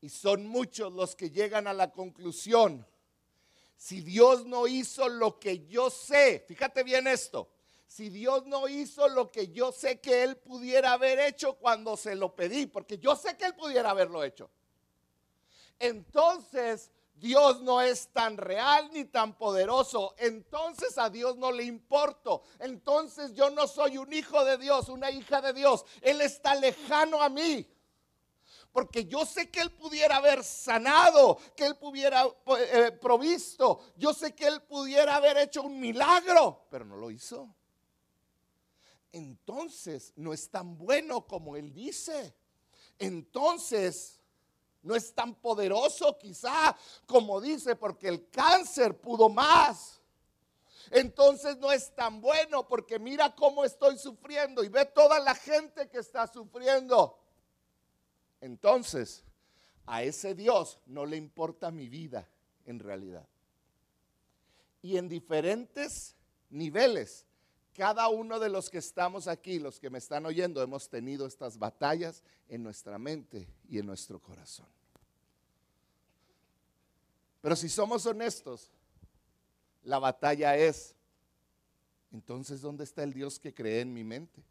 Y 0.00 0.10
son 0.10 0.46
muchos 0.46 0.92
los 0.92 1.16
que 1.16 1.30
llegan 1.30 1.66
a 1.66 1.74
la 1.74 1.90
conclusión, 1.90 2.86
si 3.76 4.00
Dios 4.00 4.46
no 4.46 4.68
hizo 4.68 5.08
lo 5.08 5.40
que 5.40 5.66
yo 5.66 5.90
sé, 5.90 6.44
fíjate 6.46 6.84
bien 6.84 7.08
esto, 7.08 7.48
si 7.88 8.10
Dios 8.10 8.46
no 8.46 8.68
hizo 8.68 9.08
lo 9.08 9.32
que 9.32 9.48
yo 9.48 9.72
sé 9.72 9.98
que 10.00 10.22
Él 10.22 10.36
pudiera 10.36 10.92
haber 10.92 11.18
hecho 11.18 11.54
cuando 11.54 11.96
se 11.96 12.14
lo 12.14 12.36
pedí, 12.36 12.66
porque 12.66 12.98
yo 12.98 13.16
sé 13.16 13.36
que 13.36 13.46
Él 13.46 13.54
pudiera 13.54 13.90
haberlo 13.90 14.22
hecho, 14.22 14.50
entonces 15.78 16.90
Dios 17.14 17.62
no 17.62 17.80
es 17.80 18.08
tan 18.08 18.36
real 18.36 18.90
ni 18.92 19.04
tan 19.04 19.36
poderoso. 19.36 20.14
Entonces 20.18 20.96
a 20.98 21.10
Dios 21.10 21.36
no 21.36 21.50
le 21.50 21.64
importo. 21.64 22.42
Entonces 22.60 23.34
yo 23.34 23.50
no 23.50 23.66
soy 23.66 23.98
un 23.98 24.12
hijo 24.12 24.44
de 24.44 24.56
Dios, 24.56 24.88
una 24.88 25.10
hija 25.10 25.40
de 25.40 25.52
Dios. 25.52 25.84
Él 26.00 26.20
está 26.20 26.54
lejano 26.54 27.22
a 27.22 27.28
mí. 27.28 27.66
Porque 28.70 29.06
yo 29.06 29.26
sé 29.26 29.50
que 29.50 29.60
Él 29.60 29.72
pudiera 29.72 30.16
haber 30.16 30.44
sanado, 30.44 31.38
que 31.56 31.66
Él 31.66 31.76
pudiera 31.76 32.24
eh, 32.58 32.92
provisto, 33.00 33.80
yo 33.96 34.12
sé 34.12 34.34
que 34.34 34.46
Él 34.46 34.62
pudiera 34.62 35.16
haber 35.16 35.38
hecho 35.38 35.62
un 35.62 35.80
milagro, 35.80 36.66
pero 36.70 36.84
no 36.84 36.96
lo 36.96 37.10
hizo. 37.10 37.48
Entonces 39.12 40.12
no 40.16 40.32
es 40.32 40.50
tan 40.50 40.76
bueno 40.76 41.26
como 41.26 41.56
Él 41.56 41.72
dice. 41.72 42.34
Entonces 42.98 44.20
no 44.82 44.94
es 44.94 45.14
tan 45.14 45.34
poderoso 45.34 46.18
quizá 46.18 46.76
como 47.06 47.40
dice, 47.40 47.76
porque 47.76 48.08
el 48.08 48.30
cáncer 48.30 48.98
pudo 49.00 49.28
más. 49.28 50.00
Entonces 50.90 51.58
no 51.58 51.70
es 51.70 51.94
tan 51.94 52.20
bueno 52.20 52.66
porque 52.66 52.98
mira 52.98 53.34
cómo 53.34 53.64
estoy 53.64 53.98
sufriendo 53.98 54.64
y 54.64 54.68
ve 54.68 54.84
toda 54.86 55.18
la 55.20 55.34
gente 55.34 55.88
que 55.88 55.98
está 55.98 56.26
sufriendo. 56.26 57.18
Entonces, 58.40 59.24
a 59.86 60.02
ese 60.02 60.34
Dios 60.34 60.78
no 60.86 61.04
le 61.06 61.16
importa 61.16 61.70
mi 61.70 61.88
vida 61.88 62.28
en 62.64 62.78
realidad. 62.78 63.26
Y 64.80 64.96
en 64.96 65.08
diferentes 65.08 66.14
niveles, 66.50 67.26
cada 67.78 68.08
uno 68.08 68.40
de 68.40 68.48
los 68.48 68.68
que 68.68 68.78
estamos 68.78 69.28
aquí, 69.28 69.60
los 69.60 69.78
que 69.78 69.88
me 69.88 69.98
están 69.98 70.26
oyendo, 70.26 70.60
hemos 70.60 70.88
tenido 70.88 71.28
estas 71.28 71.56
batallas 71.56 72.24
en 72.48 72.64
nuestra 72.64 72.98
mente 72.98 73.46
y 73.68 73.78
en 73.78 73.86
nuestro 73.86 74.18
corazón. 74.18 74.66
Pero 77.40 77.54
si 77.54 77.68
somos 77.68 78.04
honestos, 78.04 78.72
la 79.84 80.00
batalla 80.00 80.56
es, 80.56 80.96
entonces, 82.10 82.60
¿dónde 82.60 82.82
está 82.82 83.04
el 83.04 83.12
Dios 83.12 83.38
que 83.38 83.54
cree 83.54 83.80
en 83.82 83.94
mi 83.94 84.02
mente? 84.02 84.42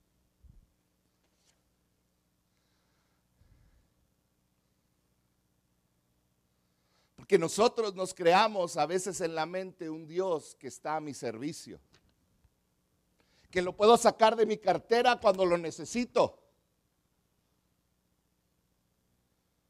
que 7.28 7.38
nosotros 7.38 7.94
nos 7.94 8.14
creamos 8.14 8.78
a 8.78 8.86
veces 8.86 9.20
en 9.20 9.36
la 9.36 9.46
mente 9.46 9.90
un 9.90 10.08
Dios 10.08 10.56
que 10.56 10.70
está 10.70 10.96
a 10.96 11.02
mi 11.02 11.14
servicio. 11.14 11.78
Que 13.58 13.64
lo 13.64 13.76
puedo 13.76 13.98
sacar 13.98 14.36
de 14.36 14.46
mi 14.46 14.60
cartera 14.60 15.20
cuando 15.20 15.44
lo 15.44 15.58
necesito. 15.58 16.38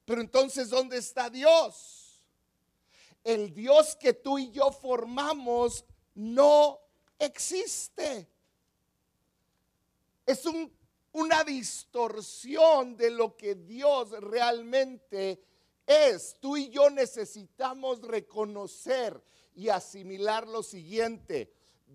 Pero 0.03 0.19
entonces, 0.19 0.69
¿dónde 0.69 0.97
está 0.97 1.29
Dios? 1.29 2.21
El 3.23 3.53
Dios 3.53 3.95
que 3.95 4.11
tú 4.11 4.39
y 4.39 4.51
yo 4.51 4.73
formamos 4.73 5.85
no 6.15 6.81
existe. 7.17 8.27
Es 10.25 10.43
una 11.13 11.45
distorsión 11.45 12.97
de 12.97 13.09
lo 13.09 13.37
que 13.37 13.55
Dios 13.55 14.09
realmente 14.19 15.41
es, 15.85 16.35
tú 16.41 16.57
y 16.57 16.67
yo 16.67 16.89
necesitamos 16.89 18.01
reconocer 18.01 19.23
y 19.55 19.69
asimilar 19.69 20.45
lo 20.45 20.61
siguiente. 20.61 21.53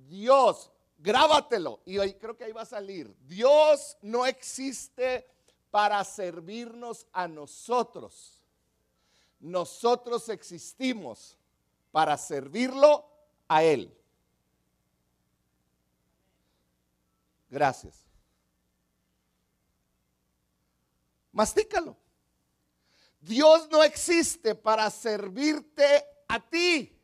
Dios, 0.08 0.72
grábatelo, 1.02 1.80
y 1.85 1.99
creo 2.14 2.37
que 2.37 2.44
ahí 2.44 2.52
va 2.52 2.62
a 2.62 2.66
salir. 2.66 3.14
Dios 3.26 3.97
no 4.02 4.25
existe 4.25 5.26
para 5.71 6.02
servirnos 6.04 7.06
a 7.12 7.26
nosotros. 7.26 8.40
Nosotros 9.40 10.28
existimos 10.28 11.37
para 11.90 12.16
servirlo 12.16 13.04
a 13.49 13.64
Él. 13.64 13.92
Gracias. 17.50 18.06
Mastícalo. 21.32 21.97
Dios 23.21 23.68
no 23.71 23.82
existe 23.82 24.54
para 24.54 24.88
servirte 24.90 26.04
a 26.28 26.38
ti. 26.38 27.01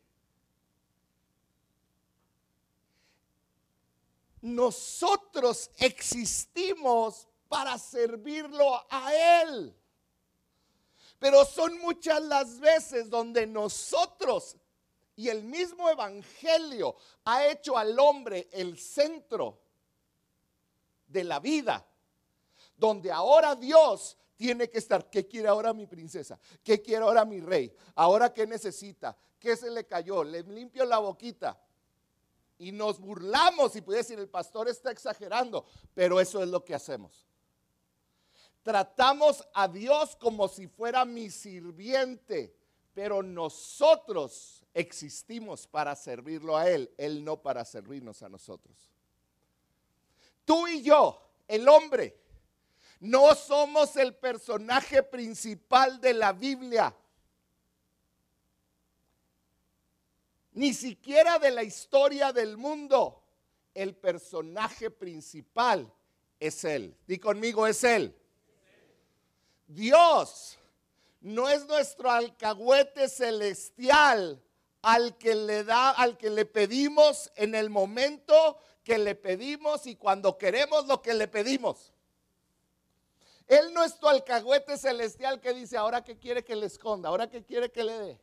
Nosotros 4.41 5.69
existimos 5.77 7.27
para 7.47 7.77
servirlo 7.77 8.85
a 8.89 9.43
Él. 9.43 9.75
Pero 11.19 11.43
son 11.43 11.79
muchas 11.79 12.21
las 12.21 12.59
veces 12.59 13.09
donde 13.09 13.45
nosotros 13.45 14.55
y 15.19 15.27
el 15.27 15.43
mismo 15.43 15.89
Evangelio 15.89 16.95
ha 17.25 17.45
hecho 17.47 17.77
al 17.77 17.99
hombre 17.99 18.47
el 18.53 18.79
centro 18.79 19.59
de 21.05 21.25
la 21.25 21.41
vida, 21.41 21.85
donde 22.77 23.11
ahora 23.11 23.53
Dios 23.53 24.15
tiene 24.37 24.69
que 24.69 24.77
estar. 24.77 25.09
¿Qué 25.09 25.27
quiere 25.27 25.49
ahora 25.49 25.73
mi 25.73 25.87
princesa? 25.87 26.39
¿Qué 26.63 26.81
quiere 26.81 27.03
ahora 27.03 27.25
mi 27.25 27.41
rey? 27.41 27.69
¿Ahora 27.95 28.33
qué 28.33 28.47
necesita? 28.47 29.17
¿Qué 29.37 29.57
se 29.57 29.69
le 29.69 29.85
cayó? 29.85 30.23
Le 30.23 30.41
limpio 30.43 30.85
la 30.85 30.99
boquita. 30.99 31.59
Y 32.59 32.71
nos 32.73 32.99
burlamos 32.99 33.75
y 33.75 33.81
puede 33.81 33.99
decir 33.99 34.19
el 34.19 34.29
pastor 34.29 34.67
está 34.67 34.91
exagerando, 34.91 35.65
pero 35.95 36.19
eso 36.19 36.43
es 36.43 36.49
lo 36.49 36.63
que 36.63 36.75
hacemos. 36.75 37.25
Tratamos 38.61 39.47
a 39.53 39.67
Dios 39.67 40.15
como 40.17 40.47
si 40.49 40.67
fuera 40.67 41.05
mi 41.05 41.29
sirviente, 41.29 42.53
pero 42.93 43.23
nosotros 43.23 44.65
existimos 44.73 45.65
para 45.65 45.95
servirlo 45.95 46.55
a 46.57 46.69
Él, 46.69 46.93
Él 46.97 47.23
no 47.23 47.41
para 47.41 47.63
servirnos 47.63 48.21
a 48.21 48.29
nosotros. 48.29 48.75
Tú 50.43 50.67
y 50.67 50.81
yo, 50.81 51.17
el 51.47 51.67
hombre, 51.69 52.19
no 52.99 53.33
somos 53.35 53.95
el 53.95 54.13
personaje 54.15 55.01
principal 55.01 56.01
de 56.01 56.13
la 56.13 56.33
Biblia. 56.33 56.93
Ni 60.53 60.73
siquiera 60.73 61.39
de 61.39 61.51
la 61.51 61.63
historia 61.63 62.33
del 62.33 62.57
mundo. 62.57 63.23
El 63.73 63.95
personaje 63.95 64.89
principal 64.89 65.91
es 66.39 66.63
Él. 66.63 66.95
Di 67.07 67.19
conmigo, 67.19 67.67
es 67.67 67.83
Él. 67.83 68.15
Dios 69.67 70.57
no 71.21 71.47
es 71.47 71.65
nuestro 71.67 72.09
alcahuete 72.09 73.07
celestial 73.07 74.41
al 74.81 75.17
que 75.17 75.35
le 75.35 75.63
da, 75.63 75.91
al 75.91 76.17
que 76.17 76.29
le 76.29 76.45
pedimos 76.45 77.31
en 77.35 77.53
el 77.53 77.69
momento 77.69 78.57
que 78.83 78.97
le 78.97 79.15
pedimos 79.15 79.85
y 79.85 79.95
cuando 79.95 80.37
queremos 80.37 80.87
lo 80.87 81.01
que 81.01 81.13
le 81.13 81.27
pedimos. 81.27 81.93
Él 83.47 83.73
no 83.73 83.83
es 83.83 83.99
tu 83.99 84.07
alcahuete 84.07 84.77
celestial 84.77 85.39
que 85.41 85.53
dice, 85.53 85.75
ahora 85.75 86.03
que 86.03 86.17
quiere 86.17 86.43
que 86.43 86.55
le 86.55 86.67
esconda, 86.67 87.09
ahora 87.09 87.29
que 87.29 87.43
quiere 87.43 87.71
que 87.71 87.83
le 87.83 87.99
dé. 87.99 88.19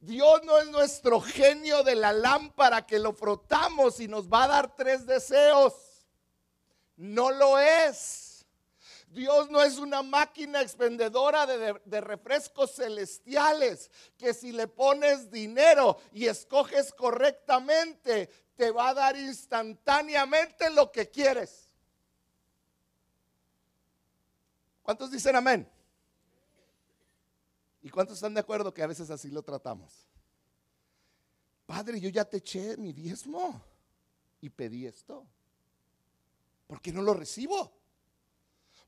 Dios 0.00 0.42
no 0.44 0.58
es 0.58 0.68
nuestro 0.68 1.20
genio 1.20 1.82
de 1.82 1.94
la 1.94 2.12
lámpara 2.12 2.86
que 2.86 2.98
lo 2.98 3.12
frotamos 3.12 3.98
y 4.00 4.08
nos 4.08 4.28
va 4.28 4.44
a 4.44 4.48
dar 4.48 4.76
tres 4.76 5.06
deseos. 5.06 5.74
No 6.96 7.30
lo 7.30 7.58
es. 7.58 8.26
Dios 9.08 9.50
no 9.50 9.62
es 9.62 9.78
una 9.78 10.02
máquina 10.02 10.60
expendedora 10.60 11.46
de, 11.46 12.00
refrescos 12.00 12.74
celestiales 12.74 13.90
que 14.18 14.34
si 14.34 14.52
le 14.52 14.68
pones 14.68 15.30
dinero 15.30 15.98
y 16.12 16.26
escoges 16.26 16.92
correctamente, 16.92 18.28
te 18.56 18.70
va 18.70 18.90
a 18.90 18.94
dar 18.94 19.16
instantáneamente 19.16 20.68
lo 20.70 20.92
que 20.92 21.08
quieres. 21.08 21.70
¿Cuántos 24.82 25.10
dicen 25.10 25.36
amén? 25.36 25.75
¿Y 27.86 27.88
cuántos 27.88 28.16
están 28.16 28.34
de 28.34 28.40
acuerdo 28.40 28.74
que 28.74 28.82
a 28.82 28.88
veces 28.88 29.10
así 29.10 29.30
lo 29.30 29.44
tratamos? 29.44 30.08
Padre, 31.66 32.00
yo 32.00 32.08
ya 32.08 32.24
te 32.24 32.38
eché 32.38 32.76
mi 32.76 32.92
diezmo 32.92 33.62
y 34.40 34.50
pedí 34.50 34.86
esto. 34.86 35.24
¿Por 36.66 36.82
qué 36.82 36.92
no 36.92 37.00
lo 37.00 37.14
recibo? 37.14 37.72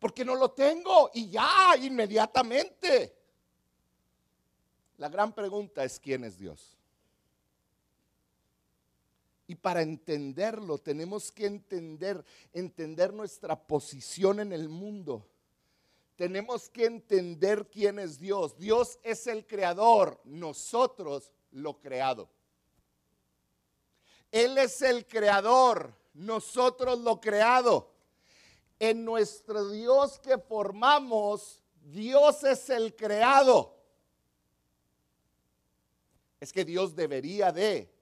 Porque 0.00 0.25
no 0.25 0.35
lo 0.35 0.50
tengo 0.50 1.12
y 1.14 1.31
ya, 1.31 1.76
inmediatamente. 1.81 3.17
La 4.97 5.09
gran 5.09 5.33
pregunta 5.33 5.85
es 5.85 6.00
quién 6.00 6.25
es 6.25 6.37
Dios. 6.37 6.76
Y 9.47 9.55
para 9.55 9.83
entenderlo 9.83 10.76
tenemos 10.76 11.31
que 11.31 11.47
entender, 11.47 12.25
entender 12.52 13.14
nuestra 13.14 13.55
posición 13.57 14.40
en 14.40 14.52
el 14.52 14.69
mundo 14.69 15.25
tenemos 16.19 16.69
que 16.69 16.85
entender 16.85 17.71
quién 17.71 18.01
es 18.01 18.19
Dios. 18.19 18.59
Dios 18.59 18.99
es 19.05 19.29
el 19.29 19.47
creador, 19.47 20.21
nosotros 20.25 21.33
lo 21.53 21.79
creado. 21.79 22.29
Él 24.33 24.59
es 24.59 24.83
el 24.83 25.07
creador, 25.07 25.95
nosotros 26.15 26.99
lo 26.99 27.21
creado. 27.21 27.95
En 28.81 29.05
nuestro 29.05 29.71
Dios 29.71 30.19
que 30.19 30.39
formamos, 30.39 31.63
Dios 31.83 32.43
es 32.43 32.69
el 32.69 32.97
creado. 32.97 33.77
Es 36.40 36.53
que 36.53 36.64
Dios 36.64 36.97
debería 36.97 37.53
de 37.53 37.95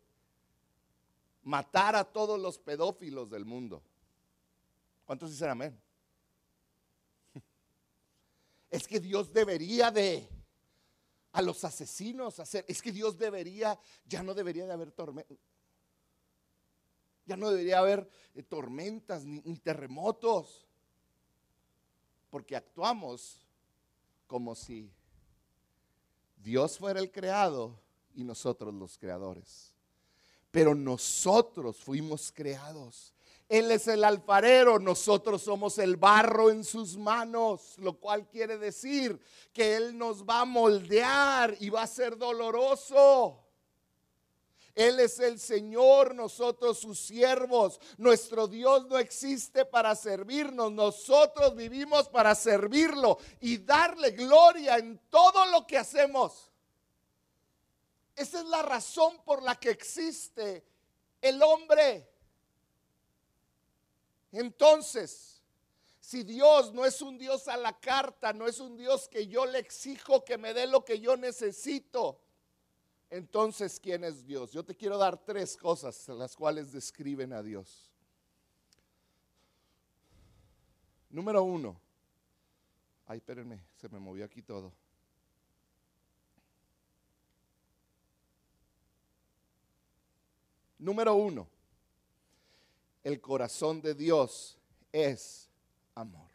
matar 1.42 1.94
a 1.94 2.04
todos 2.04 2.40
los 2.40 2.58
pedófilos 2.58 3.28
del 3.28 3.44
mundo. 3.44 3.82
¿Cuántos 5.04 5.30
dicen 5.32 5.50
amén? 5.50 5.85
Es 8.70 8.86
que 8.86 9.00
Dios 9.00 9.32
debería 9.32 9.90
de 9.90 10.28
a 11.32 11.42
los 11.42 11.64
asesinos 11.64 12.40
hacer, 12.40 12.64
es 12.66 12.80
que 12.80 12.92
Dios 12.92 13.18
debería, 13.18 13.78
ya 14.06 14.22
no 14.22 14.32
debería 14.32 14.66
de 14.66 14.72
haber 14.72 14.90
tormentas, 14.90 15.36
ya 17.26 17.36
no 17.36 17.50
debería 17.50 17.78
haber 17.80 18.08
eh, 18.34 18.42
tormentas 18.42 19.24
ni, 19.24 19.40
ni 19.44 19.58
terremotos, 19.58 20.66
porque 22.30 22.56
actuamos 22.56 23.46
como 24.26 24.54
si 24.54 24.90
Dios 26.38 26.78
fuera 26.78 27.00
el 27.00 27.10
creado 27.10 27.78
y 28.14 28.24
nosotros 28.24 28.72
los 28.72 28.96
creadores. 28.96 29.74
Pero 30.50 30.74
nosotros 30.74 31.76
fuimos 31.76 32.32
creados 32.32 33.12
él 33.48 33.70
es 33.70 33.86
el 33.86 34.02
alfarero, 34.02 34.80
nosotros 34.80 35.42
somos 35.42 35.78
el 35.78 35.96
barro 35.96 36.50
en 36.50 36.64
sus 36.64 36.96
manos, 36.96 37.78
lo 37.78 38.00
cual 38.00 38.26
quiere 38.26 38.58
decir 38.58 39.20
que 39.52 39.76
Él 39.76 39.96
nos 39.96 40.24
va 40.24 40.40
a 40.40 40.44
moldear 40.44 41.56
y 41.60 41.70
va 41.70 41.82
a 41.82 41.86
ser 41.86 42.18
doloroso. 42.18 43.44
Él 44.74 44.98
es 44.98 45.20
el 45.20 45.38
Señor, 45.38 46.14
nosotros 46.14 46.80
sus 46.80 46.98
siervos. 46.98 47.80
Nuestro 47.98 48.48
Dios 48.48 48.88
no 48.88 48.98
existe 48.98 49.64
para 49.64 49.94
servirnos, 49.94 50.72
nosotros 50.72 51.54
vivimos 51.54 52.08
para 52.08 52.34
servirlo 52.34 53.18
y 53.40 53.58
darle 53.58 54.10
gloria 54.10 54.76
en 54.76 55.00
todo 55.08 55.46
lo 55.46 55.66
que 55.66 55.78
hacemos. 55.78 56.50
Esa 58.16 58.40
es 58.40 58.46
la 58.46 58.62
razón 58.62 59.22
por 59.24 59.42
la 59.42 59.54
que 59.54 59.70
existe 59.70 60.64
el 61.22 61.40
hombre. 61.42 62.15
Entonces, 64.38 65.40
si 65.98 66.22
Dios 66.22 66.70
no 66.74 66.84
es 66.84 67.00
un 67.00 67.16
Dios 67.16 67.48
a 67.48 67.56
la 67.56 67.80
carta, 67.80 68.34
no 68.34 68.46
es 68.46 68.60
un 68.60 68.76
Dios 68.76 69.08
que 69.08 69.26
yo 69.26 69.46
le 69.46 69.58
exijo 69.58 70.26
que 70.26 70.36
me 70.36 70.52
dé 70.52 70.66
lo 70.66 70.84
que 70.84 71.00
yo 71.00 71.16
necesito, 71.16 72.20
entonces, 73.08 73.80
¿quién 73.80 74.04
es 74.04 74.26
Dios? 74.26 74.52
Yo 74.52 74.62
te 74.62 74.74
quiero 74.74 74.98
dar 74.98 75.16
tres 75.16 75.56
cosas 75.56 76.06
las 76.08 76.36
cuales 76.36 76.70
describen 76.70 77.32
a 77.32 77.42
Dios. 77.42 77.90
Número 81.08 81.42
uno. 81.42 81.80
Ay, 83.06 83.18
espérenme, 83.18 83.64
se 83.80 83.88
me 83.88 83.98
movió 83.98 84.26
aquí 84.26 84.42
todo. 84.42 84.70
Número 90.78 91.14
uno 91.14 91.55
el 93.06 93.20
corazón 93.20 93.80
de 93.80 93.94
Dios 93.94 94.58
es 94.90 95.48
amor. 95.94 96.28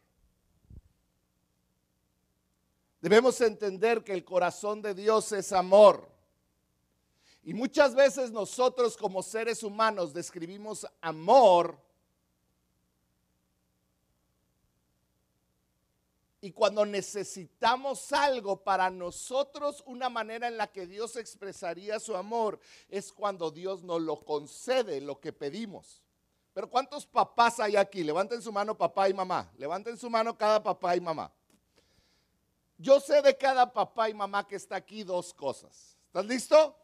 Debemos 3.02 3.38
entender 3.42 4.02
que 4.02 4.14
el 4.14 4.24
corazón 4.24 4.80
de 4.80 4.94
Dios 4.94 5.32
es 5.32 5.52
amor. 5.52 6.08
Y 7.42 7.52
muchas 7.52 7.94
veces 7.94 8.30
nosotros 8.30 8.96
como 8.96 9.22
seres 9.22 9.62
humanos 9.62 10.14
describimos 10.14 10.86
amor 11.02 11.78
Y 16.44 16.50
cuando 16.50 16.84
necesitamos 16.84 18.12
algo 18.12 18.64
para 18.64 18.90
nosotros, 18.90 19.80
una 19.86 20.08
manera 20.08 20.48
en 20.48 20.56
la 20.56 20.72
que 20.72 20.88
Dios 20.88 21.14
expresaría 21.14 22.00
su 22.00 22.16
amor 22.16 22.58
es 22.88 23.12
cuando 23.12 23.52
Dios 23.52 23.84
nos 23.84 24.02
lo 24.02 24.24
concede, 24.24 25.00
lo 25.00 25.20
que 25.20 25.32
pedimos. 25.32 26.01
Pero 26.54 26.68
¿cuántos 26.68 27.06
papás 27.06 27.60
hay 27.60 27.76
aquí? 27.76 28.04
Levanten 28.04 28.42
su 28.42 28.52
mano 28.52 28.76
papá 28.76 29.08
y 29.08 29.14
mamá. 29.14 29.50
Levanten 29.56 29.96
su 29.96 30.10
mano 30.10 30.36
cada 30.36 30.62
papá 30.62 30.94
y 30.96 31.00
mamá. 31.00 31.32
Yo 32.76 33.00
sé 33.00 33.22
de 33.22 33.36
cada 33.36 33.72
papá 33.72 34.10
y 34.10 34.14
mamá 34.14 34.46
que 34.46 34.56
está 34.56 34.76
aquí 34.76 35.02
dos 35.02 35.32
cosas. 35.32 35.96
¿Estás 36.06 36.26
listo? 36.26 36.76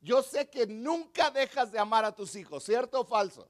Yo 0.00 0.22
sé 0.22 0.48
que 0.48 0.66
nunca 0.66 1.30
dejas 1.30 1.70
de 1.70 1.78
amar 1.78 2.04
a 2.04 2.14
tus 2.14 2.34
hijos, 2.36 2.64
¿cierto 2.64 3.00
o 3.00 3.04
falso? 3.04 3.48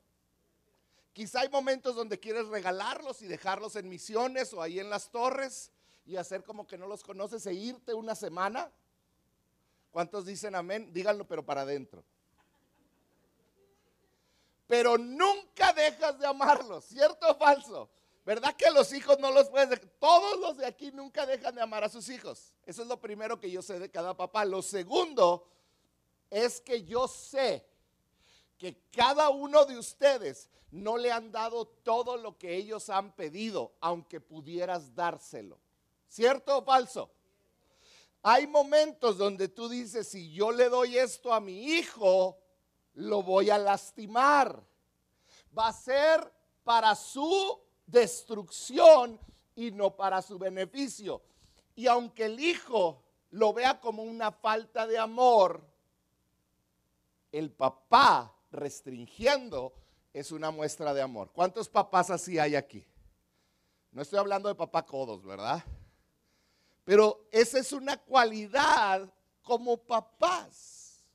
Quizá 1.13 1.41
hay 1.41 1.49
momentos 1.49 1.95
donde 1.95 2.19
quieres 2.19 2.49
regalarlos 2.49 3.23
y 3.23 3.27
dejarlos 3.27 3.77
en 3.77 3.89
misiones 3.89 4.53
o 4.53 4.61
ahí 4.61 4.81
en 4.81 4.91
las 4.91 5.11
torres 5.11 5.71
y 6.05 6.17
hacer 6.17 6.43
como 6.43 6.67
que 6.67 6.77
no 6.77 6.87
los 6.87 7.03
conoces 7.03 7.47
e 7.47 7.55
irte 7.55 7.95
una 7.95 8.15
semana. 8.15 8.71
¿Cuántos 9.91 10.27
dicen 10.27 10.55
amén? 10.55 10.93
Díganlo, 10.93 11.27
pero 11.27 11.45
para 11.45 11.63
adentro 11.63 12.05
pero 14.73 14.97
nunca 14.97 15.71
dejas 15.75 16.19
de 16.19 16.27
amarlos, 16.27 16.87
¿cierto 16.87 17.31
o 17.31 17.35
falso? 17.35 17.91
¿Verdad 18.25 18.57
que 18.57 18.71
los 18.71 18.91
hijos 18.95 19.19
no 19.19 19.31
los 19.31 19.51
puedes 19.51 19.69
dejar? 19.69 19.87
Todos 19.99 20.41
los 20.41 20.57
de 20.57 20.65
aquí 20.65 20.91
nunca 20.93 21.27
dejan 21.27 21.55
de 21.55 21.61
amar 21.61 21.85
a 21.85 21.91
sus 21.91 22.09
hijos. 22.09 22.55
Eso 22.65 22.81
es 22.81 22.89
lo 22.89 22.99
primero 22.99 23.39
que 23.39 23.51
yo 23.51 23.61
sé 23.61 23.79
de 23.79 23.91
cada 23.91 24.17
papá. 24.17 24.47
Lo 24.47 24.63
segundo 24.63 25.47
es 26.31 26.59
que 26.59 26.85
yo 26.85 27.07
sé 27.07 27.67
que 28.57 28.81
cada 28.91 29.29
uno 29.29 29.67
de 29.67 29.77
ustedes 29.77 30.49
no 30.71 30.97
le 30.97 31.13
han 31.13 31.31
dado 31.31 31.67
todo 31.67 32.17
lo 32.17 32.39
que 32.39 32.57
ellos 32.57 32.89
han 32.89 33.13
pedido, 33.13 33.75
aunque 33.79 34.23
pudieras 34.23 34.95
dárselo. 34.95 35.59
¿Cierto 36.09 36.57
o 36.57 36.65
falso? 36.65 37.11
Hay 38.23 38.47
momentos 38.47 39.19
donde 39.19 39.49
tú 39.49 39.69
dices, 39.69 40.09
si 40.09 40.33
yo 40.33 40.51
le 40.51 40.71
doy 40.71 40.97
esto 40.97 41.35
a 41.35 41.41
mi 41.41 41.63
hijo, 41.75 42.42
lo 42.95 43.23
voy 43.23 43.51
a 43.51 43.59
lastimar. 43.59 44.63
Va 45.57 45.69
a 45.69 45.73
ser 45.73 46.33
para 46.65 46.95
su 46.95 47.61
destrucción 47.87 49.19
y 49.55 49.71
no 49.71 49.95
para 49.97 50.23
su 50.23 50.39
beneficio. 50.39 51.23
Y 51.75 51.87
aunque 51.87 52.27
el 52.27 52.41
hijo 52.41 53.03
lo 53.31 53.53
vea 53.53 53.81
como 53.81 54.03
una 54.03 54.31
falta 54.31 54.87
de 54.87 54.99
amor, 54.99 55.67
el 57.31 57.51
papá 57.51 58.35
restringiendo 58.51 59.73
es 60.13 60.31
una 60.33 60.51
muestra 60.51 60.93
de 60.93 61.03
amor. 61.03 61.31
¿Cuántos 61.33 61.69
papás 61.69 62.11
así 62.11 62.39
hay 62.39 62.55
aquí? 62.55 62.87
No 63.91 64.03
estoy 64.03 64.19
hablando 64.19 64.49
de 64.49 64.55
papá 64.55 64.85
codos, 64.85 65.25
¿verdad? 65.25 65.65
Pero 66.85 67.27
esa 67.31 67.59
es 67.59 67.73
una 67.73 67.97
cualidad 67.97 69.11
como 69.43 69.79
papás. 69.79 71.07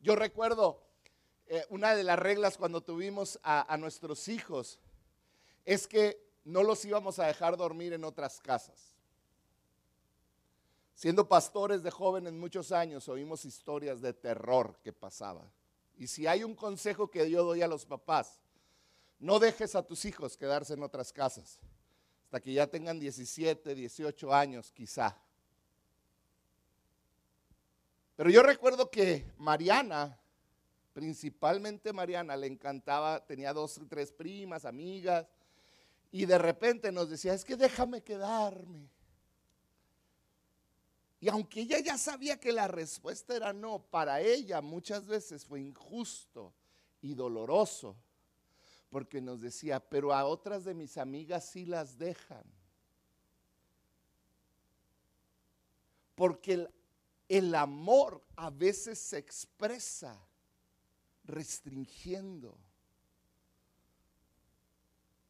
Yo 0.00 0.16
recuerdo 0.16 0.83
eh, 1.46 1.64
una 1.68 1.94
de 1.94 2.04
las 2.04 2.18
reglas 2.18 2.56
cuando 2.56 2.80
tuvimos 2.82 3.38
a 3.42 3.76
nuestros 3.76 4.28
hijos 4.28 4.78
es 5.64 5.86
que 5.86 6.22
no 6.44 6.62
los 6.62 6.84
íbamos 6.84 7.18
a 7.18 7.26
dejar 7.26 7.56
dormir 7.56 7.92
en 7.92 8.04
otras 8.04 8.40
casas. 8.40 8.94
Siendo 10.94 11.28
pastores 11.28 11.82
de 11.82 11.90
jóvenes 11.90 12.32
muchos 12.32 12.70
años, 12.70 13.08
oímos 13.08 13.44
historias 13.44 14.00
de 14.00 14.12
terror 14.12 14.78
que 14.82 14.92
pasaba. 14.92 15.50
Y 15.96 16.06
si 16.06 16.26
hay 16.26 16.44
un 16.44 16.54
consejo 16.54 17.10
que 17.10 17.28
yo 17.28 17.44
doy 17.44 17.62
a 17.62 17.68
los 17.68 17.84
papás, 17.84 18.40
no 19.18 19.38
dejes 19.38 19.74
a 19.74 19.82
tus 19.82 20.04
hijos 20.04 20.36
quedarse 20.36 20.74
en 20.74 20.82
otras 20.82 21.12
casas 21.12 21.58
hasta 22.24 22.40
que 22.40 22.52
ya 22.52 22.66
tengan 22.66 22.98
17, 22.98 23.74
18 23.74 24.34
años 24.34 24.72
quizá. 24.72 25.16
Pero 28.16 28.30
yo 28.30 28.42
recuerdo 28.42 28.90
que 28.90 29.32
Mariana, 29.38 30.18
principalmente 30.94 31.92
Mariana, 31.92 32.36
le 32.36 32.46
encantaba, 32.46 33.26
tenía 33.26 33.52
dos 33.52 33.76
o 33.78 33.86
tres 33.86 34.12
primas, 34.12 34.64
amigas, 34.64 35.26
y 36.12 36.24
de 36.24 36.38
repente 36.38 36.92
nos 36.92 37.10
decía, 37.10 37.34
es 37.34 37.44
que 37.44 37.56
déjame 37.56 38.00
quedarme. 38.02 38.88
Y 41.20 41.28
aunque 41.28 41.62
ella 41.62 41.80
ya 41.80 41.98
sabía 41.98 42.38
que 42.38 42.52
la 42.52 42.68
respuesta 42.68 43.34
era 43.34 43.52
no, 43.52 43.80
para 43.82 44.20
ella 44.20 44.60
muchas 44.60 45.06
veces 45.06 45.44
fue 45.44 45.60
injusto 45.60 46.54
y 47.02 47.14
doloroso, 47.14 47.96
porque 48.88 49.20
nos 49.20 49.40
decía, 49.40 49.80
pero 49.80 50.12
a 50.12 50.24
otras 50.24 50.64
de 50.64 50.74
mis 50.74 50.96
amigas 50.96 51.44
sí 51.46 51.66
las 51.66 51.98
dejan. 51.98 52.44
Porque 56.14 56.52
el, 56.52 56.70
el 57.28 57.54
amor 57.56 58.22
a 58.36 58.50
veces 58.50 59.00
se 59.00 59.18
expresa 59.18 60.16
restringiendo. 61.24 62.56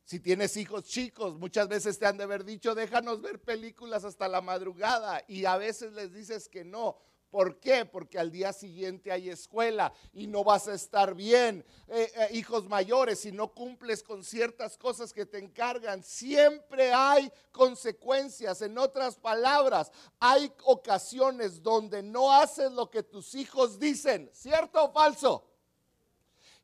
Si 0.04 0.20
tienes 0.20 0.56
hijos 0.58 0.84
chicos, 0.84 1.38
muchas 1.38 1.66
veces 1.66 1.98
te 1.98 2.06
han 2.06 2.18
de 2.18 2.24
haber 2.24 2.44
dicho, 2.44 2.74
déjanos 2.74 3.22
ver 3.22 3.40
películas 3.40 4.04
hasta 4.04 4.28
la 4.28 4.42
madrugada 4.42 5.24
y 5.26 5.46
a 5.46 5.56
veces 5.56 5.94
les 5.94 6.12
dices 6.12 6.48
que 6.48 6.64
no. 6.64 6.98
¿Por 7.30 7.58
qué? 7.58 7.84
Porque 7.84 8.16
al 8.16 8.30
día 8.30 8.52
siguiente 8.52 9.10
hay 9.10 9.28
escuela 9.28 9.92
y 10.12 10.28
no 10.28 10.44
vas 10.44 10.68
a 10.68 10.74
estar 10.74 11.14
bien. 11.16 11.64
Eh, 11.88 12.12
eh, 12.14 12.28
hijos 12.34 12.68
mayores, 12.68 13.18
si 13.18 13.32
no 13.32 13.52
cumples 13.52 14.04
con 14.04 14.22
ciertas 14.22 14.76
cosas 14.76 15.12
que 15.12 15.26
te 15.26 15.38
encargan, 15.38 16.04
siempre 16.04 16.92
hay 16.92 17.32
consecuencias. 17.50 18.62
En 18.62 18.78
otras 18.78 19.16
palabras, 19.16 19.90
hay 20.20 20.52
ocasiones 20.62 21.60
donde 21.60 22.04
no 22.04 22.30
haces 22.30 22.70
lo 22.70 22.88
que 22.88 23.02
tus 23.02 23.34
hijos 23.34 23.80
dicen, 23.80 24.30
¿cierto 24.32 24.84
o 24.84 24.92
falso? 24.92 25.53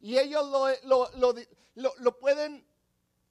Y 0.00 0.18
ellos 0.18 0.46
lo, 0.84 1.10
lo, 1.14 1.94
lo 1.98 2.18
pueden 2.18 2.66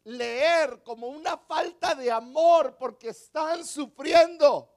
leer 0.03 0.81
como 0.83 1.07
una 1.07 1.37
falta 1.37 1.95
de 1.95 2.11
amor 2.11 2.75
porque 2.77 3.09
están 3.09 3.65
sufriendo. 3.65 4.73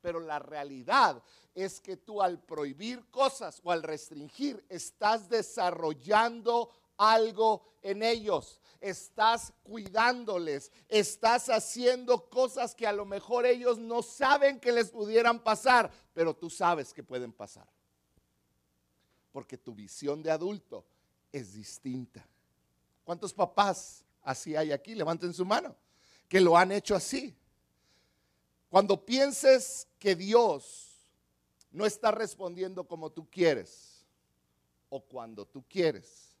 Pero 0.00 0.20
la 0.20 0.38
realidad 0.38 1.22
es 1.54 1.80
que 1.80 1.96
tú 1.96 2.20
al 2.20 2.38
prohibir 2.40 3.10
cosas 3.10 3.60
o 3.64 3.70
al 3.70 3.82
restringir 3.82 4.64
estás 4.68 5.28
desarrollando 5.28 6.70
algo 6.96 7.64
en 7.82 8.02
ellos. 8.02 8.60
Estás 8.80 9.52
cuidándoles, 9.62 10.70
estás 10.88 11.48
haciendo 11.48 12.28
cosas 12.28 12.74
que 12.74 12.86
a 12.86 12.92
lo 12.92 13.06
mejor 13.06 13.46
ellos 13.46 13.78
no 13.78 14.02
saben 14.02 14.60
que 14.60 14.72
les 14.72 14.90
pudieran 14.90 15.42
pasar, 15.42 15.90
pero 16.12 16.34
tú 16.34 16.50
sabes 16.50 16.92
que 16.92 17.02
pueden 17.02 17.32
pasar. 17.32 17.66
Porque 19.32 19.56
tu 19.56 19.74
visión 19.74 20.22
de 20.22 20.30
adulto 20.30 20.84
es 21.36 21.54
distinta. 21.54 22.26
¿Cuántos 23.04 23.34
papás 23.34 24.04
así 24.24 24.56
hay 24.56 24.72
aquí, 24.72 24.94
levanten 24.94 25.32
su 25.32 25.44
mano, 25.44 25.76
que 26.28 26.40
lo 26.40 26.56
han 26.56 26.72
hecho 26.72 26.96
así. 26.96 27.36
Cuando 28.68 29.04
pienses 29.04 29.86
que 29.98 30.16
Dios 30.16 30.96
no 31.70 31.86
está 31.86 32.10
respondiendo 32.10 32.86
como 32.88 33.10
tú 33.10 33.28
quieres 33.30 34.04
o 34.88 35.00
cuando 35.00 35.46
tú 35.46 35.64
quieres, 35.68 36.34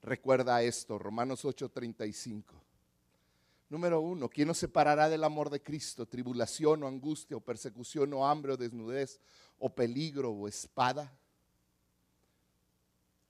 recuerda 0.00 0.62
esto, 0.62 0.98
Romanos 0.98 1.44
8:35. 1.44 2.54
Número 3.68 4.00
uno, 4.00 4.28
¿quién 4.28 4.48
nos 4.48 4.58
separará 4.58 5.08
del 5.08 5.24
amor 5.24 5.48
de 5.48 5.62
Cristo? 5.62 6.06
¿Tribulación 6.06 6.82
o 6.82 6.86
angustia 6.86 7.36
o 7.36 7.40
persecución 7.40 8.12
o 8.12 8.26
hambre 8.26 8.52
o 8.52 8.56
desnudez 8.56 9.18
o 9.58 9.74
peligro 9.74 10.30
o 10.30 10.46
espada? 10.46 11.10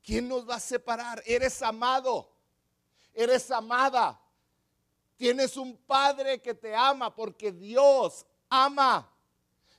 ¿Quién 0.02 0.28
nos 0.28 0.48
va 0.48 0.56
a 0.56 0.60
separar? 0.60 1.22
Eres 1.26 1.62
amado 1.62 2.32
eres 3.14 3.50
amada. 3.50 4.18
Tienes 5.16 5.56
un 5.56 5.76
padre 5.76 6.40
que 6.40 6.54
te 6.54 6.74
ama 6.74 7.14
porque 7.14 7.52
Dios 7.52 8.26
ama. 8.48 9.08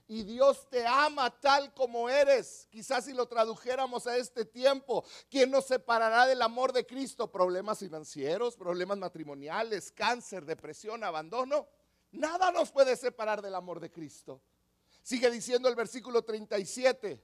Y 0.05 0.23
Dios 0.23 0.69
te 0.69 0.85
ama 0.85 1.29
tal 1.39 1.73
como 1.73 2.09
eres. 2.09 2.67
Quizás 2.69 3.05
si 3.05 3.13
lo 3.13 3.25
tradujéramos 3.25 4.05
a 4.05 4.17
este 4.17 4.45
tiempo, 4.45 5.03
¿quién 5.29 5.49
nos 5.49 5.65
separará 5.65 6.27
del 6.27 6.41
amor 6.41 6.73
de 6.73 6.85
Cristo? 6.85 7.31
Problemas 7.31 7.79
financieros, 7.79 8.55
problemas 8.55 8.97
matrimoniales, 8.97 9.91
cáncer, 9.91 10.45
depresión, 10.45 11.03
abandono. 11.03 11.67
Nada 12.11 12.51
nos 12.51 12.69
puede 12.69 12.95
separar 12.95 13.41
del 13.41 13.55
amor 13.55 13.79
de 13.79 13.89
Cristo. 13.89 14.41
Sigue 15.01 15.31
diciendo 15.31 15.67
el 15.67 15.75
versículo 15.75 16.21
37. 16.23 17.23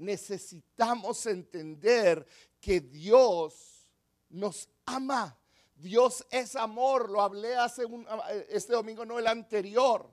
necesitamos 0.00 1.26
entender 1.26 2.26
que 2.60 2.80
Dios 2.80 3.88
nos 4.28 4.68
ama. 4.86 5.36
Dios 5.76 6.26
es 6.30 6.56
amor, 6.56 7.08
lo 7.08 7.22
hablé 7.22 7.56
hace 7.56 7.84
un, 7.84 8.06
este 8.48 8.72
domingo, 8.72 9.04
no 9.04 9.18
el 9.18 9.26
anterior. 9.26 10.10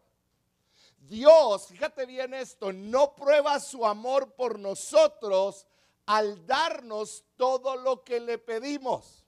Dios, 0.99 1.67
fíjate 1.67 2.05
bien 2.05 2.33
esto, 2.33 2.71
no 2.73 3.15
prueba 3.15 3.59
su 3.59 3.85
amor 3.85 4.33
por 4.33 4.59
nosotros 4.59 5.65
al 6.05 6.45
darnos 6.45 7.23
todo 7.35 7.75
lo 7.75 8.03
que 8.03 8.19
le 8.19 8.37
pedimos. 8.37 9.25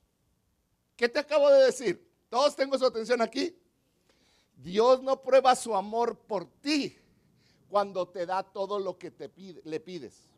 ¿Qué 0.95 1.10
te 1.10 1.19
acabo 1.19 1.50
de 1.50 1.65
decir? 1.65 2.10
Todos 2.30 2.56
tengo 2.56 2.78
su 2.78 2.86
atención 2.86 3.22
aquí. 3.22 3.58
Dios 4.56 5.02
no 5.02 5.22
prueba 5.22 5.56
su 5.56 5.76
amor 5.76 6.17
por 6.17 6.45
ti 6.62 6.98
cuando 7.69 8.08
te 8.08 8.26
da 8.26 8.43
todo 8.43 8.80
lo 8.80 8.98
que 8.98 9.12
te 9.12 9.30
pide, 9.30 9.62
le 9.63 9.80
pides. 9.80 10.30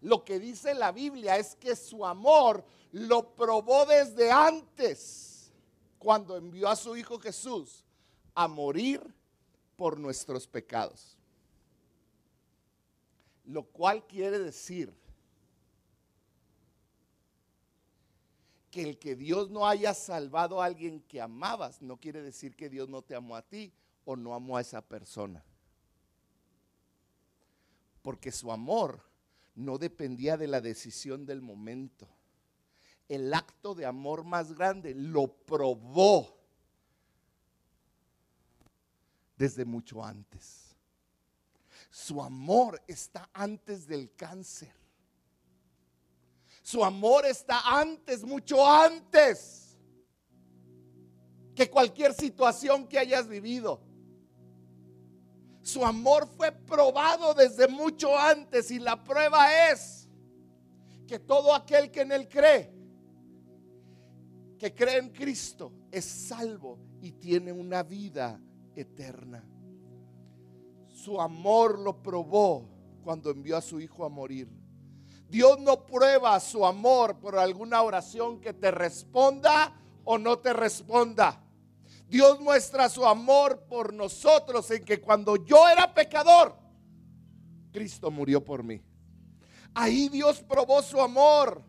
Lo 0.00 0.24
que 0.24 0.38
dice 0.38 0.74
la 0.74 0.92
Biblia 0.92 1.36
es 1.36 1.54
que 1.56 1.76
su 1.76 2.06
amor 2.06 2.64
lo 2.92 3.34
probó 3.34 3.86
desde 3.86 4.30
antes, 4.30 5.52
cuando 5.98 6.36
envió 6.36 6.68
a 6.68 6.76
su 6.76 6.96
Hijo 6.96 7.18
Jesús 7.18 7.84
a 8.34 8.48
morir 8.48 9.02
por 9.76 9.98
nuestros 9.98 10.46
pecados. 10.46 11.16
Lo 13.44 13.64
cual 13.64 14.06
quiere 14.06 14.38
decir 14.38 14.94
que 18.70 18.82
el 18.82 18.98
que 18.98 19.16
Dios 19.16 19.50
no 19.50 19.66
haya 19.66 19.92
salvado 19.92 20.62
a 20.62 20.66
alguien 20.66 21.00
que 21.02 21.20
amabas 21.20 21.82
no 21.82 21.98
quiere 21.98 22.22
decir 22.22 22.54
que 22.54 22.70
Dios 22.70 22.88
no 22.88 23.02
te 23.02 23.14
amó 23.14 23.36
a 23.36 23.42
ti 23.42 23.72
o 24.04 24.16
no 24.16 24.34
amó 24.34 24.56
a 24.56 24.60
esa 24.60 24.80
persona. 24.80 25.44
Porque 28.02 28.32
su 28.32 28.50
amor 28.50 29.09
no 29.60 29.78
dependía 29.78 30.36
de 30.36 30.48
la 30.48 30.60
decisión 30.60 31.26
del 31.26 31.42
momento. 31.42 32.08
El 33.08 33.32
acto 33.34 33.74
de 33.74 33.86
amor 33.86 34.24
más 34.24 34.52
grande 34.54 34.94
lo 34.94 35.28
probó 35.28 36.38
desde 39.36 39.64
mucho 39.64 40.04
antes. 40.04 40.76
Su 41.90 42.22
amor 42.22 42.80
está 42.86 43.28
antes 43.32 43.86
del 43.86 44.14
cáncer. 44.14 44.72
Su 46.62 46.84
amor 46.84 47.26
está 47.26 47.60
antes, 47.80 48.22
mucho 48.22 48.64
antes 48.66 49.76
que 51.54 51.68
cualquier 51.68 52.14
situación 52.14 52.86
que 52.86 52.98
hayas 52.98 53.28
vivido. 53.28 53.89
Su 55.62 55.84
amor 55.84 56.26
fue 56.26 56.52
probado 56.52 57.34
desde 57.34 57.68
mucho 57.68 58.16
antes 58.16 58.70
y 58.70 58.78
la 58.78 59.02
prueba 59.02 59.70
es 59.70 60.08
que 61.06 61.18
todo 61.18 61.54
aquel 61.54 61.90
que 61.90 62.02
en 62.02 62.12
él 62.12 62.28
cree, 62.28 62.72
que 64.58 64.74
cree 64.74 64.98
en 64.98 65.10
Cristo, 65.10 65.72
es 65.90 66.04
salvo 66.04 66.78
y 67.00 67.12
tiene 67.12 67.52
una 67.52 67.82
vida 67.82 68.40
eterna. 68.74 69.44
Su 70.88 71.20
amor 71.20 71.78
lo 71.78 72.02
probó 72.02 72.68
cuando 73.02 73.30
envió 73.30 73.56
a 73.56 73.62
su 73.62 73.80
hijo 73.80 74.04
a 74.04 74.08
morir. 74.08 74.48
Dios 75.28 75.60
no 75.60 75.86
prueba 75.86 76.38
su 76.40 76.66
amor 76.66 77.18
por 77.18 77.38
alguna 77.38 77.82
oración 77.82 78.40
que 78.40 78.52
te 78.52 78.70
responda 78.70 79.72
o 80.04 80.18
no 80.18 80.38
te 80.38 80.52
responda. 80.52 81.42
Dios 82.10 82.40
muestra 82.40 82.88
su 82.88 83.06
amor 83.06 83.66
por 83.68 83.94
nosotros 83.94 84.68
en 84.72 84.84
que 84.84 85.00
cuando 85.00 85.36
yo 85.36 85.68
era 85.68 85.94
pecador, 85.94 86.58
Cristo 87.70 88.10
murió 88.10 88.44
por 88.44 88.64
mí. 88.64 88.82
Ahí 89.72 90.08
Dios 90.08 90.40
probó 90.42 90.82
su 90.82 91.00
amor. 91.00 91.62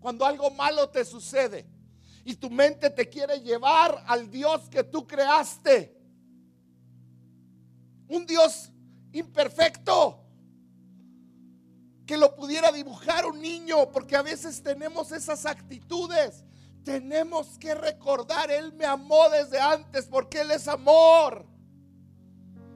Cuando 0.00 0.26
algo 0.26 0.50
malo 0.50 0.88
te 0.88 1.04
sucede 1.04 1.64
y 2.24 2.34
tu 2.34 2.50
mente 2.50 2.90
te 2.90 3.08
quiere 3.08 3.40
llevar 3.40 4.02
al 4.08 4.28
Dios 4.28 4.68
que 4.68 4.82
tú 4.82 5.06
creaste. 5.06 5.96
Un 8.08 8.26
Dios 8.26 8.72
imperfecto 9.12 10.24
que 12.04 12.16
lo 12.16 12.34
pudiera 12.34 12.72
dibujar 12.72 13.26
un 13.26 13.40
niño, 13.40 13.92
porque 13.92 14.16
a 14.16 14.22
veces 14.22 14.60
tenemos 14.60 15.12
esas 15.12 15.46
actitudes 15.46 16.42
tenemos 16.84 17.58
que 17.58 17.74
recordar, 17.74 18.50
Él 18.50 18.72
me 18.72 18.84
amó 18.84 19.28
desde 19.30 19.60
antes 19.60 20.06
porque 20.06 20.40
Él 20.40 20.50
es 20.50 20.68
amor. 20.68 21.44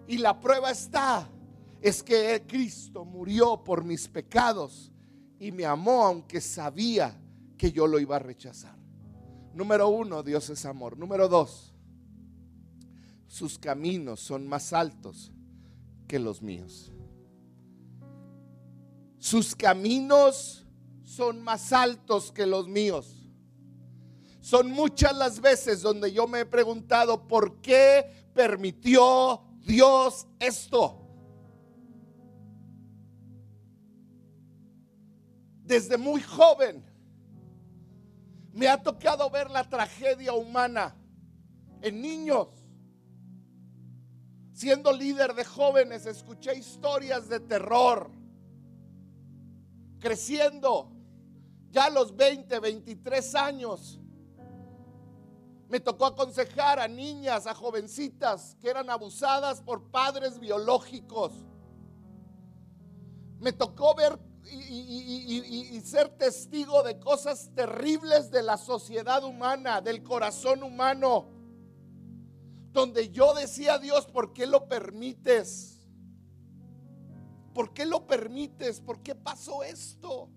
Y 0.07 0.19
la 0.19 0.39
prueba 0.39 0.71
está, 0.71 1.29
es 1.81 2.03
que 2.03 2.45
Cristo 2.47 3.05
murió 3.05 3.63
por 3.65 3.85
mis 3.85 4.09
pecados 4.09 4.91
y 5.39 5.53
me 5.53 5.65
amó 5.65 6.05
aunque 6.05 6.41
sabía 6.41 7.19
que 7.57 7.73
yo 7.73 7.87
lo 7.87 7.99
iba 7.99 8.17
a 8.17 8.21
rechazar. 8.21 8.77
Número 9.55 9.89
uno, 9.89 10.23
Dios 10.23 10.51
es 10.51 10.65
amor. 10.65 10.99
Número 10.99 11.29
dos, 11.29 11.73
sus 13.29 13.59
caminos 13.59 14.21
son 14.21 14.47
más 14.47 14.73
altos 14.73 15.33
que 16.07 16.19
los 16.19 16.43
míos. 16.43 16.93
Sus 19.19 19.55
caminos 19.55 20.67
son 21.03 21.43
más 21.43 21.73
altos 21.73 22.31
que 22.33 22.47
los 22.47 22.69
míos. 22.69 23.24
Son 24.45 24.71
muchas 24.71 25.17
las 25.17 25.41
veces 25.41 25.81
donde 25.81 26.13
yo 26.13 26.29
me 26.29 26.41
he 26.41 26.45
preguntado 26.45 27.27
por 27.27 27.63
qué 27.63 28.29
permitió 28.35 29.41
Dios 29.61 30.27
esto. 30.39 31.01
Desde 35.63 35.97
muy 35.97 36.21
joven 36.21 36.85
me 38.53 38.69
ha 38.69 38.83
tocado 38.83 39.31
ver 39.31 39.51
la 39.51 39.67
tragedia 39.67 40.35
humana 40.35 40.95
en 41.81 42.03
niños. 42.03 42.49
Siendo 44.53 44.93
líder 44.93 45.33
de 45.33 45.47
jóvenes, 45.47 46.05
escuché 46.05 46.55
historias 46.55 47.31
de 47.31 47.41
terror. 47.41 48.11
Creciendo, 50.01 50.93
ya 51.71 51.87
a 51.87 51.91
los 51.91 52.15
20, 52.15 52.61
23 52.61 53.35
años, 53.37 54.01
me 55.75 55.81
tocó 55.81 56.07
aconsejar 56.07 56.79
a 56.79 56.87
niñas, 56.87 57.49
a 57.49 57.53
jovencitas 57.53 58.57
que 58.63 58.71
eran 58.71 58.89
abusadas 58.91 59.61
por 59.61 59.91
padres 59.91 60.39
biológicos. 60.39 61.33
Me 63.41 63.53
tocó 63.53 63.93
ver 63.97 64.17
y, 64.45 65.81
ser 65.85 66.11
testigo 66.11 66.85
de 66.85 67.01
cosas 67.01 67.51
terribles 67.57 68.31
de 68.31 68.45
la 68.45 68.57
sociedad 68.57 69.25
humana, 69.25 69.81
del 69.81 70.05
corazón 70.05 70.63
humano, 70.63 71.27
donde 72.71 73.11
yo 73.11 73.35
decía 73.35 73.75
a 73.75 73.79
Dios, 73.81 74.07
¿por 74.07 74.33
qué 74.33 74.47
lo 74.47 74.69
permites? 74.69 75.85
¿Por 77.53 77.75
qué 77.75 77.85
lo 77.85 78.07
permites? 78.07 78.81
¿Por 78.81 79.03
qué 79.03 79.17
pasó 79.17 79.65
esto? 79.65 80.29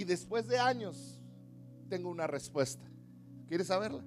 Y 0.00 0.04
después 0.04 0.48
de 0.48 0.58
años 0.58 1.20
tengo 1.90 2.08
una 2.08 2.26
respuesta. 2.26 2.90
¿Quieres 3.46 3.66
saberla? 3.66 4.02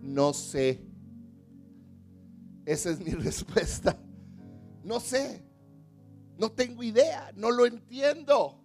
No 0.00 0.32
sé. 0.32 0.80
Esa 2.64 2.90
es 2.90 2.98
mi 2.98 3.12
respuesta. 3.12 3.96
No 4.82 4.98
sé. 4.98 5.44
No 6.38 6.50
tengo 6.50 6.82
idea. 6.82 7.30
No 7.36 7.52
lo 7.52 7.66
entiendo. 7.66 8.60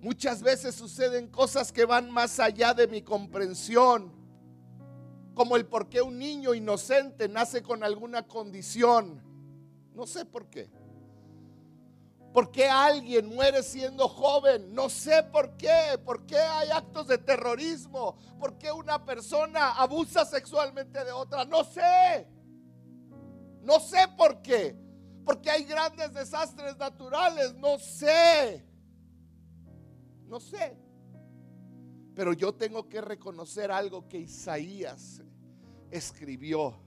Muchas 0.00 0.40
veces 0.40 0.76
suceden 0.76 1.26
cosas 1.26 1.72
que 1.72 1.84
van 1.84 2.12
más 2.12 2.38
allá 2.38 2.74
de 2.74 2.86
mi 2.86 3.02
comprensión. 3.02 4.12
Como 5.34 5.56
el 5.56 5.66
por 5.66 5.88
qué 5.88 6.00
un 6.00 6.16
niño 6.16 6.54
inocente 6.54 7.28
nace 7.28 7.60
con 7.60 7.82
alguna 7.82 8.28
condición. 8.28 9.20
No 9.96 10.06
sé 10.06 10.24
por 10.24 10.48
qué. 10.48 10.70
¿Por 12.32 12.52
qué 12.52 12.68
alguien 12.68 13.26
muere 13.26 13.62
siendo 13.62 14.08
joven? 14.08 14.72
No 14.72 14.88
sé 14.88 15.22
por 15.24 15.56
qué. 15.56 15.98
¿Por 16.04 16.24
qué 16.26 16.38
hay 16.38 16.70
actos 16.70 17.08
de 17.08 17.18
terrorismo? 17.18 18.16
¿Por 18.38 18.56
qué 18.56 18.70
una 18.70 19.04
persona 19.04 19.72
abusa 19.72 20.24
sexualmente 20.24 21.04
de 21.04 21.10
otra? 21.10 21.44
No 21.44 21.64
sé. 21.64 22.28
No 23.62 23.80
sé 23.80 24.06
por 24.16 24.42
qué. 24.42 24.76
Porque 25.24 25.50
hay 25.50 25.64
grandes 25.64 26.14
desastres 26.14 26.76
naturales. 26.76 27.54
No 27.56 27.78
sé. 27.80 28.64
No 30.26 30.38
sé. 30.38 30.78
Pero 32.14 32.32
yo 32.32 32.54
tengo 32.54 32.88
que 32.88 33.00
reconocer 33.00 33.72
algo 33.72 34.06
que 34.08 34.18
Isaías 34.18 35.20
escribió 35.90 36.80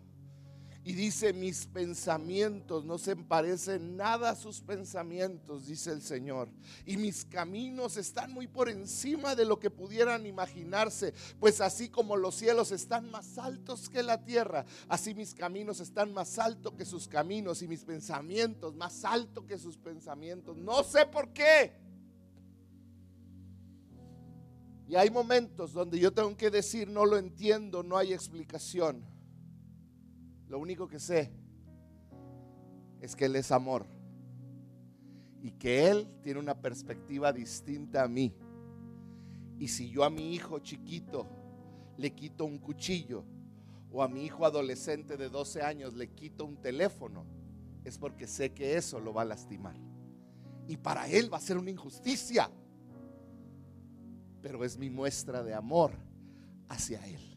y 0.85 0.93
dice, 0.93 1.31
mis 1.31 1.65
pensamientos 1.65 2.83
no 2.83 2.97
se 2.97 3.15
parecen 3.15 3.95
nada 3.95 4.31
a 4.31 4.35
sus 4.35 4.59
pensamientos, 4.59 5.65
dice 5.65 5.91
el 5.91 6.01
Señor. 6.01 6.49
Y 6.85 6.97
mis 6.97 7.23
caminos 7.23 7.95
están 7.95 8.33
muy 8.33 8.47
por 8.47 8.67
encima 8.67 9.33
de 9.33 9.45
lo 9.45 9.59
que 9.59 9.69
pudieran 9.69 10.25
imaginarse. 10.25 11.13
Pues 11.39 11.61
así 11.61 11.87
como 11.87 12.17
los 12.17 12.35
cielos 12.35 12.73
están 12.73 13.09
más 13.09 13.37
altos 13.37 13.87
que 13.87 14.03
la 14.03 14.25
tierra, 14.25 14.65
así 14.89 15.13
mis 15.13 15.33
caminos 15.33 15.79
están 15.79 16.13
más 16.13 16.37
altos 16.37 16.73
que 16.73 16.83
sus 16.83 17.07
caminos 17.07 17.61
y 17.61 17.67
mis 17.67 17.85
pensamientos 17.85 18.75
más 18.75 19.05
altos 19.05 19.45
que 19.45 19.57
sus 19.57 19.77
pensamientos. 19.77 20.57
No 20.57 20.83
sé 20.83 21.05
por 21.05 21.31
qué. 21.31 21.71
Y 24.87 24.95
hay 24.95 25.09
momentos 25.09 25.71
donde 25.71 25.97
yo 25.97 26.11
tengo 26.11 26.35
que 26.35 26.49
decir, 26.49 26.89
no 26.89 27.05
lo 27.05 27.17
entiendo, 27.17 27.83
no 27.83 27.97
hay 27.97 28.11
explicación. 28.11 29.12
Lo 30.47 30.59
único 30.59 30.87
que 30.87 30.99
sé 30.99 31.31
es 33.01 33.15
que 33.15 33.25
Él 33.25 33.35
es 33.35 33.51
amor 33.51 33.85
y 35.41 35.51
que 35.51 35.89
Él 35.89 36.07
tiene 36.21 36.39
una 36.39 36.61
perspectiva 36.61 37.33
distinta 37.33 38.03
a 38.03 38.07
mí. 38.07 38.33
Y 39.59 39.67
si 39.67 39.89
yo 39.89 40.03
a 40.03 40.09
mi 40.09 40.33
hijo 40.33 40.59
chiquito 40.59 41.27
le 41.97 42.13
quito 42.13 42.45
un 42.45 42.59
cuchillo 42.59 43.23
o 43.91 44.01
a 44.01 44.07
mi 44.07 44.25
hijo 44.25 44.45
adolescente 44.45 45.17
de 45.17 45.29
12 45.29 45.61
años 45.61 45.93
le 45.93 46.09
quito 46.11 46.45
un 46.45 46.57
teléfono, 46.57 47.25
es 47.83 47.97
porque 47.97 48.27
sé 48.27 48.53
que 48.53 48.77
eso 48.77 48.99
lo 48.99 49.13
va 49.13 49.23
a 49.23 49.25
lastimar. 49.25 49.75
Y 50.67 50.77
para 50.77 51.07
Él 51.07 51.31
va 51.31 51.37
a 51.37 51.41
ser 51.41 51.57
una 51.57 51.69
injusticia. 51.69 52.49
Pero 54.41 54.63
es 54.63 54.77
mi 54.77 54.89
muestra 54.89 55.43
de 55.43 55.53
amor 55.53 55.91
hacia 56.69 57.05
Él. 57.05 57.32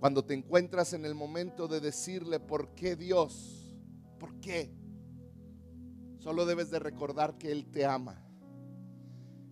Cuando 0.00 0.24
te 0.24 0.32
encuentras 0.32 0.94
en 0.94 1.04
el 1.04 1.14
momento 1.14 1.68
de 1.68 1.78
decirle, 1.78 2.40
¿por 2.40 2.74
qué 2.74 2.96
Dios? 2.96 3.70
¿Por 4.18 4.40
qué? 4.40 4.74
Solo 6.20 6.46
debes 6.46 6.70
de 6.70 6.78
recordar 6.78 7.36
que 7.36 7.52
Él 7.52 7.66
te 7.70 7.84
ama. 7.84 8.18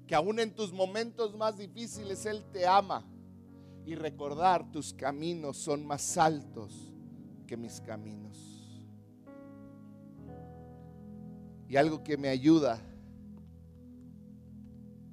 Que 0.06 0.14
aún 0.14 0.40
en 0.40 0.54
tus 0.54 0.72
momentos 0.72 1.36
más 1.36 1.58
difíciles 1.58 2.24
Él 2.24 2.46
te 2.50 2.66
ama. 2.66 3.06
Y 3.84 3.94
recordar 3.94 4.72
tus 4.72 4.94
caminos 4.94 5.58
son 5.58 5.86
más 5.86 6.16
altos 6.16 6.94
que 7.46 7.58
mis 7.58 7.82
caminos. 7.82 8.38
Y 11.68 11.76
algo 11.76 12.02
que 12.02 12.16
me 12.16 12.28
ayuda 12.28 12.80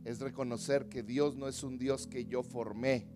es 0.06 0.22
reconocer 0.22 0.88
que 0.88 1.04
Dios 1.04 1.36
no 1.36 1.50
es 1.50 1.62
un 1.62 1.78
Dios 1.78 2.08
que 2.08 2.26
yo 2.26 2.42
formé 2.42 3.15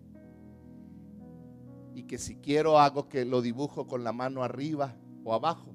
y 2.00 2.04
que 2.04 2.16
si 2.16 2.36
quiero 2.36 2.78
hago 2.78 3.10
que 3.10 3.26
lo 3.26 3.42
dibujo 3.42 3.86
con 3.86 4.04
la 4.04 4.12
mano 4.12 4.42
arriba 4.42 4.96
o 5.22 5.34
abajo, 5.34 5.74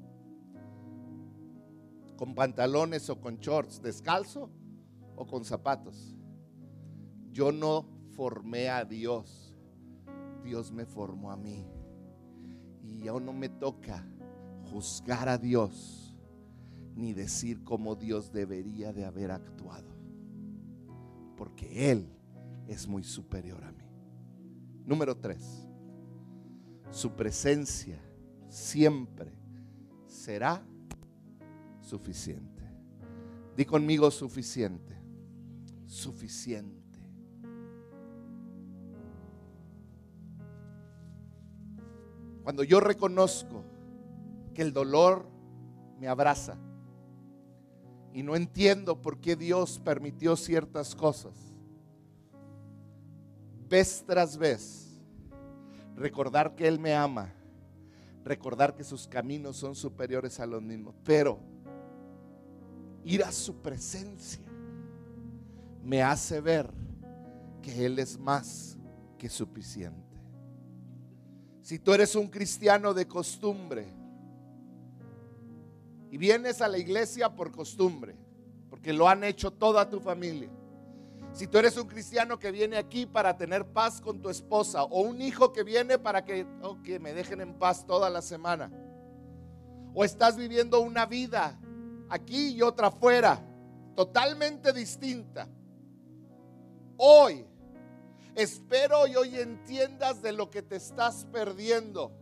con 2.17 2.33
pantalones 2.33 3.11
o 3.11 3.21
con 3.21 3.37
shorts, 3.37 3.79
descalzo 3.79 4.49
o 5.15 5.27
con 5.27 5.45
zapatos. 5.45 6.15
Yo 7.31 7.51
no 7.51 7.85
formé 8.15 8.69
a 8.69 8.85
Dios, 8.85 9.55
Dios 10.43 10.71
me 10.71 10.85
formó 10.85 11.31
a 11.31 11.37
mí. 11.37 11.67
Y 12.81 13.07
aún 13.07 13.25
no 13.25 13.33
me 13.33 13.49
toca 13.49 14.03
juzgar 14.71 15.29
a 15.29 15.37
Dios 15.37 16.17
ni 16.95 17.13
decir 17.13 17.63
cómo 17.63 17.95
Dios 17.95 18.31
debería 18.31 18.93
de 18.93 19.05
haber 19.05 19.29
actuado 19.29 19.93
porque 21.35 21.91
Él 21.91 22.09
es 22.67 22.87
muy 22.87 23.03
superior 23.03 23.63
a 23.63 23.71
mí. 23.71 23.83
Número 24.85 25.17
tres, 25.17 25.64
su 26.91 27.11
presencia 27.11 27.99
siempre 28.47 29.31
será 30.05 30.63
suficiente. 31.81 32.63
Di 33.55 33.65
conmigo 33.65 34.11
suficiente, 34.11 34.99
suficiente. 35.85 36.99
Cuando 42.43 42.63
yo 42.63 42.79
reconozco 42.79 43.63
que 44.53 44.61
el 44.61 44.71
dolor 44.71 45.27
me 45.99 46.07
abraza, 46.07 46.57
y 48.15 48.23
no 48.23 48.37
entiendo 48.37 49.01
por 49.01 49.19
qué 49.19 49.35
Dios 49.35 49.81
permitió 49.83 50.37
ciertas 50.37 50.95
cosas. 50.95 51.33
Vez 53.67 54.05
tras 54.07 54.37
vez, 54.37 54.84
recordar 55.95 56.55
que 56.55 56.67
Él 56.67 56.79
me 56.79 56.93
ama, 56.93 57.33
recordar 58.23 58.75
que 58.75 58.83
sus 58.83 59.07
caminos 59.07 59.57
son 59.57 59.75
superiores 59.75 60.39
a 60.39 60.45
los 60.45 60.61
mismos, 60.61 60.95
pero 61.03 61.39
ir 63.03 63.23
a 63.23 63.31
su 63.31 63.61
presencia 63.61 64.43
me 65.83 66.01
hace 66.01 66.41
ver 66.41 66.69
que 67.61 67.85
Él 67.85 67.99
es 67.99 68.17
más 68.17 68.77
que 69.17 69.29
suficiente. 69.29 70.03
Si 71.61 71.79
tú 71.79 71.93
eres 71.93 72.15
un 72.15 72.27
cristiano 72.27 72.93
de 72.93 73.07
costumbre, 73.07 73.87
y 76.11 76.17
vienes 76.17 76.61
a 76.61 76.67
la 76.67 76.77
iglesia 76.77 77.35
por 77.35 77.51
costumbre, 77.51 78.15
porque 78.69 78.93
lo 78.93 79.09
han 79.09 79.23
hecho 79.23 79.51
toda 79.51 79.89
tu 79.89 79.99
familia. 79.99 80.49
Si 81.35 81.47
tú 81.47 81.57
eres 81.57 81.75
un 81.75 81.85
cristiano 81.85 82.39
que 82.39 82.49
viene 82.49 82.77
aquí 82.77 83.05
para 83.05 83.35
tener 83.35 83.65
paz 83.65 83.99
con 83.99 84.21
tu 84.21 84.29
esposa 84.29 84.85
o 84.85 85.01
un 85.01 85.21
hijo 85.21 85.51
que 85.51 85.63
viene 85.63 85.99
para 85.99 86.23
que, 86.23 86.47
oh, 86.61 86.81
que 86.81 86.97
me 86.97 87.13
dejen 87.13 87.41
en 87.41 87.55
paz 87.55 87.85
toda 87.85 88.09
la 88.09 88.21
semana. 88.21 88.71
O 89.93 90.05
estás 90.05 90.37
viviendo 90.37 90.79
una 90.79 91.05
vida 91.05 91.59
aquí 92.07 92.55
y 92.55 92.61
otra 92.61 92.87
afuera, 92.87 93.41
totalmente 93.97 94.71
distinta. 94.71 95.49
Hoy, 96.95 97.45
espero 98.33 99.05
y 99.05 99.17
hoy 99.17 99.37
entiendas 99.37 100.21
de 100.21 100.31
lo 100.31 100.49
que 100.49 100.61
te 100.61 100.77
estás 100.77 101.27
perdiendo 101.33 102.13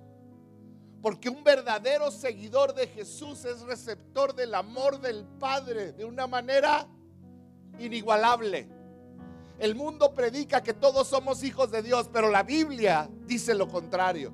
porque 1.04 1.30
un 1.30 1.44
verdadero 1.44 2.10
seguidor 2.10 2.74
de 2.74 2.88
Jesús 2.88 3.46
es 3.46 3.60
receptor 3.62 4.34
del 4.34 4.56
amor 4.56 5.02
del 5.02 5.26
Padre 5.38 5.92
de 5.92 6.06
una 6.06 6.26
manera 6.26 6.88
inigualable. 7.78 8.73
El 9.60 9.76
mundo 9.76 10.14
predica 10.14 10.64
que 10.64 10.74
todos 10.74 11.08
somos 11.08 11.44
hijos 11.44 11.72
de 11.72 11.82
Dios, 11.82 12.10
pero 12.12 12.30
la 12.30 12.44
Biblia 12.44 13.10
dice 13.26 13.54
lo 13.54 13.68
contrario. 13.68 14.34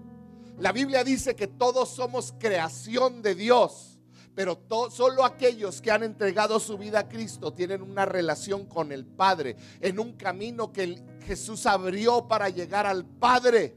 La 0.58 0.71
Biblia 0.71 1.03
dice 1.03 1.36
que 1.36 1.47
todos 1.47 1.89
somos 1.89 2.34
creación 2.38 3.21
de 3.21 3.36
Dios, 3.36 3.99
pero 4.36 4.60
solo 4.91 5.23
aquellos 5.23 5.82
que 5.82 5.91
han 5.91 6.03
entregado 6.03 6.60
su 6.60 6.77
vida 6.77 6.99
a 6.99 7.10
Cristo 7.10 7.53
tienen 7.53 7.82
una 7.82 8.05
relación 8.05 8.65
con 8.65 8.91
el 8.91 9.05
Padre 9.05 9.55
en 9.82 9.99
un 9.99 10.13
camino 10.13 10.71
que 10.71 11.01
Jesús 11.25 11.65
abrió 11.65 12.27
para 12.27 12.49
llegar 12.49 12.86
al 12.86 13.05
Padre. 13.05 13.75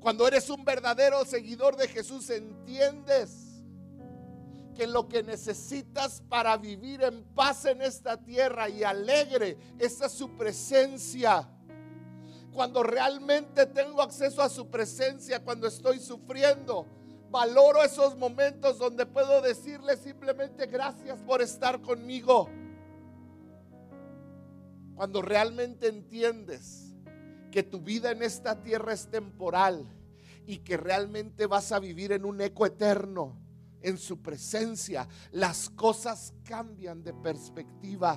Cuando 0.00 0.26
eres 0.26 0.48
un 0.48 0.64
verdadero 0.64 1.24
seguidor 1.24 1.76
de 1.76 1.88
Jesús, 1.88 2.30
entiendes 2.30 3.47
que 4.78 4.86
lo 4.86 5.08
que 5.08 5.24
necesitas 5.24 6.22
para 6.28 6.56
vivir 6.56 7.02
en 7.02 7.24
paz 7.34 7.64
en 7.64 7.82
esta 7.82 8.16
tierra 8.16 8.68
y 8.68 8.84
alegre 8.84 9.58
es 9.76 9.98
su 10.12 10.36
presencia. 10.36 11.48
Cuando 12.52 12.84
realmente 12.84 13.66
tengo 13.66 14.00
acceso 14.00 14.40
a 14.40 14.48
su 14.48 14.68
presencia, 14.70 15.42
cuando 15.42 15.66
estoy 15.66 15.98
sufriendo, 15.98 16.86
valoro 17.28 17.82
esos 17.82 18.16
momentos 18.16 18.78
donde 18.78 19.04
puedo 19.04 19.42
decirle 19.42 19.96
simplemente 19.96 20.66
gracias 20.66 21.18
por 21.22 21.42
estar 21.42 21.82
conmigo. 21.82 22.48
Cuando 24.94 25.22
realmente 25.22 25.88
entiendes 25.88 26.94
que 27.50 27.64
tu 27.64 27.80
vida 27.80 28.12
en 28.12 28.22
esta 28.22 28.62
tierra 28.62 28.92
es 28.92 29.08
temporal 29.08 29.84
y 30.46 30.58
que 30.58 30.76
realmente 30.76 31.46
vas 31.46 31.72
a 31.72 31.80
vivir 31.80 32.12
en 32.12 32.24
un 32.24 32.40
eco 32.40 32.64
eterno, 32.64 33.47
en 33.82 33.98
su 33.98 34.20
presencia, 34.20 35.08
las 35.32 35.68
cosas 35.70 36.32
cambian 36.44 37.02
de 37.02 37.12
perspectiva. 37.12 38.14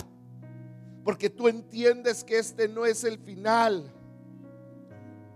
Porque 1.03 1.29
tú 1.29 1.47
entiendes 1.47 2.23
que 2.23 2.37
este 2.39 2.67
no 2.67 2.85
es 2.85 3.03
el 3.03 3.17
final. 3.19 3.91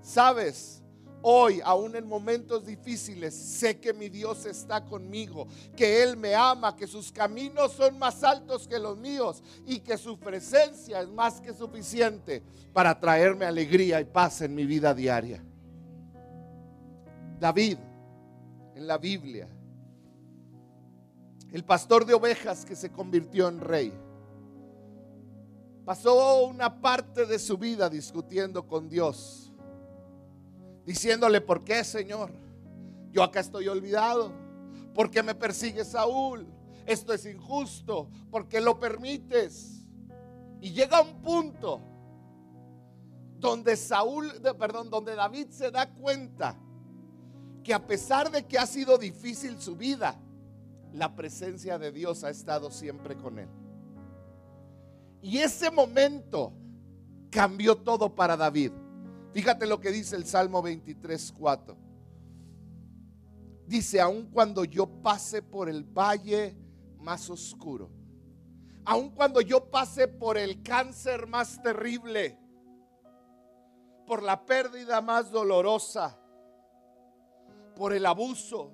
¿Sabes? 0.02 0.82
Hoy, 1.28 1.60
aún 1.64 1.96
en 1.96 2.08
momentos 2.08 2.68
difíciles, 2.68 3.34
sé 3.34 3.80
que 3.80 3.94
mi 3.94 4.10
Dios 4.10 4.46
está 4.46 4.86
conmigo, 4.86 5.48
que 5.76 6.04
Él 6.04 6.18
me 6.18 6.36
ama, 6.36 6.76
que 6.76 6.86
sus 6.86 7.12
caminos 7.12 7.72
son 7.72 7.98
más 7.98 8.24
altos 8.24 8.68
que 8.68 8.78
los 8.78 8.96
míos 8.96 9.42
y 9.66 9.80
que 9.80 9.98
su 9.98 10.20
presencia 10.20 11.02
es 11.02 11.08
más 11.08 11.42
que 11.42 11.52
suficiente 11.52 12.44
para 12.72 13.00
traerme 13.00 13.46
alegría 13.46 14.00
y 14.00 14.06
paz 14.06 14.42
en 14.42 14.54
mi 14.54 14.68
vida 14.68 14.94
diaria. 14.94 15.44
David, 17.40 17.80
en 18.76 18.86
la 18.86 19.00
Biblia, 19.00 19.50
el 21.52 21.64
pastor 21.64 22.06
de 22.06 22.14
ovejas 22.14 22.66
que 22.66 22.76
se 22.76 22.92
convirtió 22.92 23.48
en 23.48 23.60
rey, 23.60 23.94
pasó 25.86 26.46
una 26.46 26.82
parte 26.82 27.26
de 27.26 27.40
su 27.40 27.58
vida 27.58 27.90
discutiendo 27.90 28.68
con 28.68 28.90
Dios 28.90 29.46
diciéndole, 30.86 31.42
¿por 31.42 31.64
qué, 31.64 31.84
Señor? 31.84 32.32
Yo 33.12 33.24
acá 33.24 33.40
estoy 33.40 33.68
olvidado. 33.68 34.32
¿Por 34.94 35.10
qué 35.10 35.24
me 35.24 35.36
persigue 35.36 35.84
Saúl? 35.84 36.48
Esto 36.86 37.14
es 37.14 37.26
injusto. 37.26 38.10
¿Por 38.30 38.48
qué 38.48 38.62
lo 38.62 38.80
permites? 38.80 39.86
Y 40.62 40.72
llega 40.72 41.02
un 41.02 41.22
punto 41.22 41.82
donde 43.40 43.76
Saúl, 43.76 44.32
perdón, 44.58 44.90
donde 44.90 45.16
David 45.16 45.50
se 45.50 45.72
da 45.72 45.92
cuenta 45.92 46.58
que 47.64 47.74
a 47.74 47.86
pesar 47.86 48.32
de 48.32 48.46
que 48.46 48.58
ha 48.58 48.66
sido 48.66 48.98
difícil 48.98 49.60
su 49.60 49.76
vida, 49.76 50.20
la 50.96 51.16
presencia 51.16 51.78
de 51.78 51.92
Dios 51.92 52.24
ha 52.24 52.30
estado 52.30 52.72
siempre 52.72 53.16
con 53.16 53.40
él. 53.40 53.50
Y 55.22 55.40
ese 55.40 55.70
momento 55.70 56.54
cambió 57.30 57.76
todo 57.76 58.16
para 58.16 58.38
David. 58.38 58.72
Fíjate 59.34 59.66
lo 59.66 59.80
que 59.80 59.92
dice 59.92 60.16
el 60.16 60.26
Salmo 60.26 60.62
23, 60.62 61.34
4. 61.38 61.78
Dice, 63.68 64.00
aun 64.00 64.28
cuando 64.28 64.64
yo 64.64 64.88
pase 65.02 65.42
por 65.42 65.68
el 65.68 65.84
valle 65.84 66.56
más 67.00 67.30
oscuro, 67.30 67.90
aun 68.86 69.10
cuando 69.10 69.42
yo 69.42 69.70
pase 69.70 70.08
por 70.08 70.38
el 70.38 70.62
cáncer 70.62 71.28
más 71.28 71.62
terrible, 71.62 72.40
por 74.06 74.24
la 74.24 74.46
pérdida 74.46 75.02
más 75.02 75.32
dolorosa, 75.32 76.18
por 77.76 77.92
el 77.92 78.06
abuso, 78.06 78.72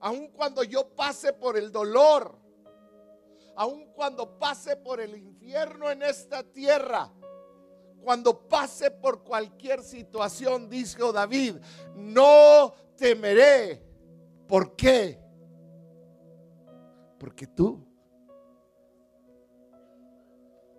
aun 0.00 0.28
cuando 0.28 0.62
yo 0.62 0.88
pase 0.94 1.32
por 1.32 1.56
el 1.56 1.70
dolor, 1.72 2.38
aun 3.56 3.86
cuando 3.92 4.38
pase 4.38 4.76
por 4.76 5.00
el 5.00 5.16
infierno 5.16 5.90
en 5.90 6.02
esta 6.02 6.42
tierra, 6.42 7.12
cuando 8.02 8.48
pase 8.48 8.90
por 8.90 9.22
cualquier 9.22 9.82
situación, 9.82 10.68
dijo 10.68 11.12
David, 11.12 11.56
no 11.96 12.74
temeré. 12.96 13.82
¿Por 14.46 14.74
qué? 14.76 15.20
Porque 17.18 17.46
tú 17.46 17.84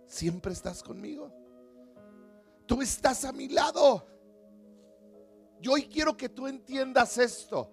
siempre 0.07 0.53
estás 0.53 0.81
conmigo. 0.81 1.31
Tú 2.65 2.81
estás 2.81 3.25
a 3.25 3.31
mi 3.31 3.47
lado. 3.47 4.07
Yo 5.59 5.73
hoy 5.73 5.87
quiero 5.87 6.15
que 6.15 6.29
tú 6.29 6.47
entiendas 6.47 7.17
esto. 7.17 7.71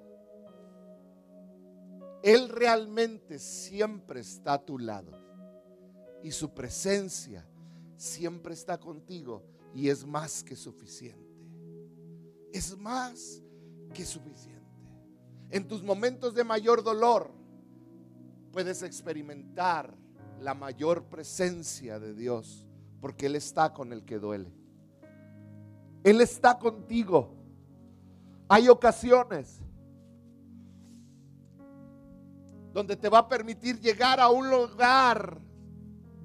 Él 2.22 2.48
realmente 2.48 3.38
siempre 3.38 4.20
está 4.20 4.54
a 4.54 4.64
tu 4.64 4.78
lado. 4.78 5.12
Y 6.22 6.32
su 6.32 6.52
presencia 6.52 7.46
siempre 7.96 8.54
está 8.54 8.78
contigo. 8.78 9.44
Y 9.74 9.88
es 9.88 10.04
más 10.04 10.42
que 10.42 10.56
suficiente. 10.56 11.24
Es 12.52 12.76
más 12.76 13.42
que 13.92 14.04
suficiente. 14.04 14.56
En 15.50 15.68
tus 15.68 15.82
momentos 15.82 16.34
de 16.34 16.44
mayor 16.44 16.82
dolor 16.82 17.30
puedes 18.52 18.82
experimentar 18.82 19.94
la 20.40 20.54
mayor 20.54 21.04
presencia 21.04 21.98
de 22.00 22.14
Dios. 22.14 22.66
Porque 23.00 23.26
Él 23.26 23.36
está 23.36 23.72
con 23.72 23.92
el 23.92 24.04
que 24.04 24.18
duele. 24.18 24.50
Él 26.02 26.20
está 26.20 26.58
contigo. 26.58 27.34
Hay 28.48 28.68
ocasiones 28.68 29.60
donde 32.76 32.94
te 32.94 33.08
va 33.08 33.20
a 33.20 33.28
permitir 33.30 33.80
llegar 33.80 34.20
a 34.20 34.28
un 34.28 34.50
lugar 34.50 35.40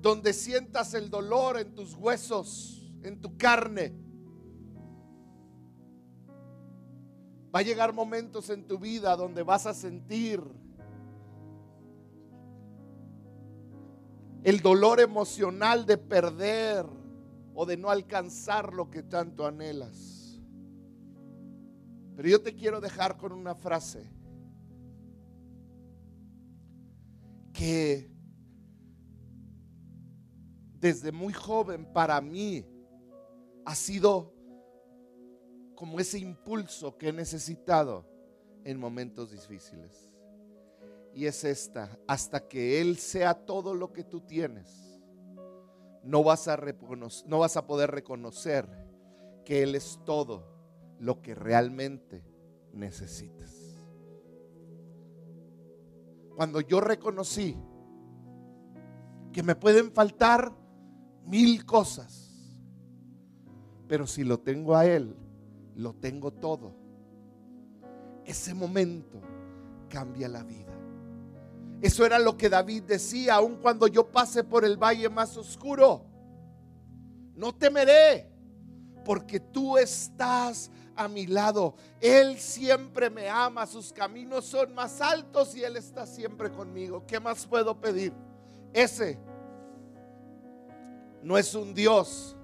donde 0.01 0.33
sientas 0.33 0.93
el 0.93 1.09
dolor 1.09 1.57
en 1.57 1.73
tus 1.73 1.95
huesos, 1.95 2.91
en 3.03 3.21
tu 3.21 3.37
carne. 3.37 3.95
Va 7.55 7.59
a 7.59 7.61
llegar 7.61 7.93
momentos 7.93 8.49
en 8.49 8.67
tu 8.67 8.77
vida 8.77 9.15
donde 9.15 9.43
vas 9.43 9.65
a 9.65 9.73
sentir 9.73 10.43
el 14.43 14.59
dolor 14.59 14.99
emocional 14.99 15.85
de 15.85 15.97
perder 15.97 16.85
o 17.55 17.65
de 17.65 17.77
no 17.77 17.89
alcanzar 17.89 18.73
lo 18.73 18.91
que 18.91 19.03
tanto 19.03 19.47
anhelas. 19.47 20.37
Pero 22.17 22.27
yo 22.27 22.41
te 22.41 22.53
quiero 22.53 22.81
dejar 22.81 23.15
con 23.15 23.31
una 23.31 23.55
frase 23.55 24.19
que 27.53 28.11
desde 30.79 31.11
muy 31.11 31.33
joven 31.33 31.85
para 31.93 32.19
mí 32.21 32.65
ha 33.65 33.75
sido 33.75 34.33
como 35.75 35.99
ese 35.99 36.19
impulso 36.19 36.97
que 36.97 37.09
he 37.09 37.13
necesitado 37.13 38.05
en 38.63 38.79
momentos 38.79 39.31
difíciles. 39.31 40.11
Y 41.13 41.25
es 41.25 41.43
esta, 41.43 41.99
hasta 42.07 42.47
que 42.47 42.81
Él 42.81 42.97
sea 42.97 43.33
todo 43.33 43.75
lo 43.75 43.91
que 43.91 44.03
tú 44.03 44.21
tienes, 44.21 45.01
no 46.03 46.23
vas 46.23 46.47
a, 46.47 46.59
no 47.25 47.39
vas 47.39 47.57
a 47.57 47.67
poder 47.67 47.91
reconocer 47.91 48.67
que 49.45 49.63
Él 49.63 49.75
es 49.75 49.99
todo 50.05 50.47
lo 50.99 51.21
que 51.21 51.35
realmente 51.35 52.23
necesitas. 52.73 53.60
Cuando 56.35 56.61
yo 56.61 56.79
reconocí 56.81 57.57
que 59.31 59.43
me 59.43 59.55
pueden 59.55 59.91
faltar 59.91 60.51
mil 61.25 61.65
cosas, 61.65 62.31
pero 63.87 64.07
si 64.07 64.23
lo 64.23 64.39
tengo 64.39 64.75
a 64.75 64.85
Él, 64.85 65.15
lo 65.75 65.93
tengo 65.93 66.31
todo. 66.31 66.73
Ese 68.25 68.53
momento 68.53 69.19
cambia 69.89 70.27
la 70.27 70.43
vida. 70.43 70.71
Eso 71.81 72.05
era 72.05 72.19
lo 72.19 72.37
que 72.37 72.49
David 72.49 72.83
decía, 72.83 73.35
aun 73.35 73.57
cuando 73.57 73.87
yo 73.87 74.07
pase 74.07 74.43
por 74.43 74.63
el 74.63 74.77
valle 74.77 75.09
más 75.09 75.35
oscuro. 75.35 76.05
No 77.35 77.53
temeré, 77.55 78.31
porque 79.03 79.39
tú 79.39 79.77
estás 79.77 80.69
a 81.03 81.07
mi 81.07 81.27
lado. 81.27 81.75
Él 81.99 82.37
siempre 82.39 83.09
me 83.09 83.29
ama, 83.29 83.65
sus 83.65 83.91
caminos 83.91 84.45
son 84.45 84.73
más 84.73 85.01
altos 85.01 85.55
y 85.55 85.63
Él 85.63 85.77
está 85.77 86.05
siempre 86.05 86.51
conmigo. 86.51 87.03
¿Qué 87.05 87.19
más 87.19 87.45
puedo 87.45 87.79
pedir? 87.79 88.13
Ese 88.73 89.17
no 91.21 91.37
es 91.37 91.53
un 91.53 91.73
Dios 91.73 92.35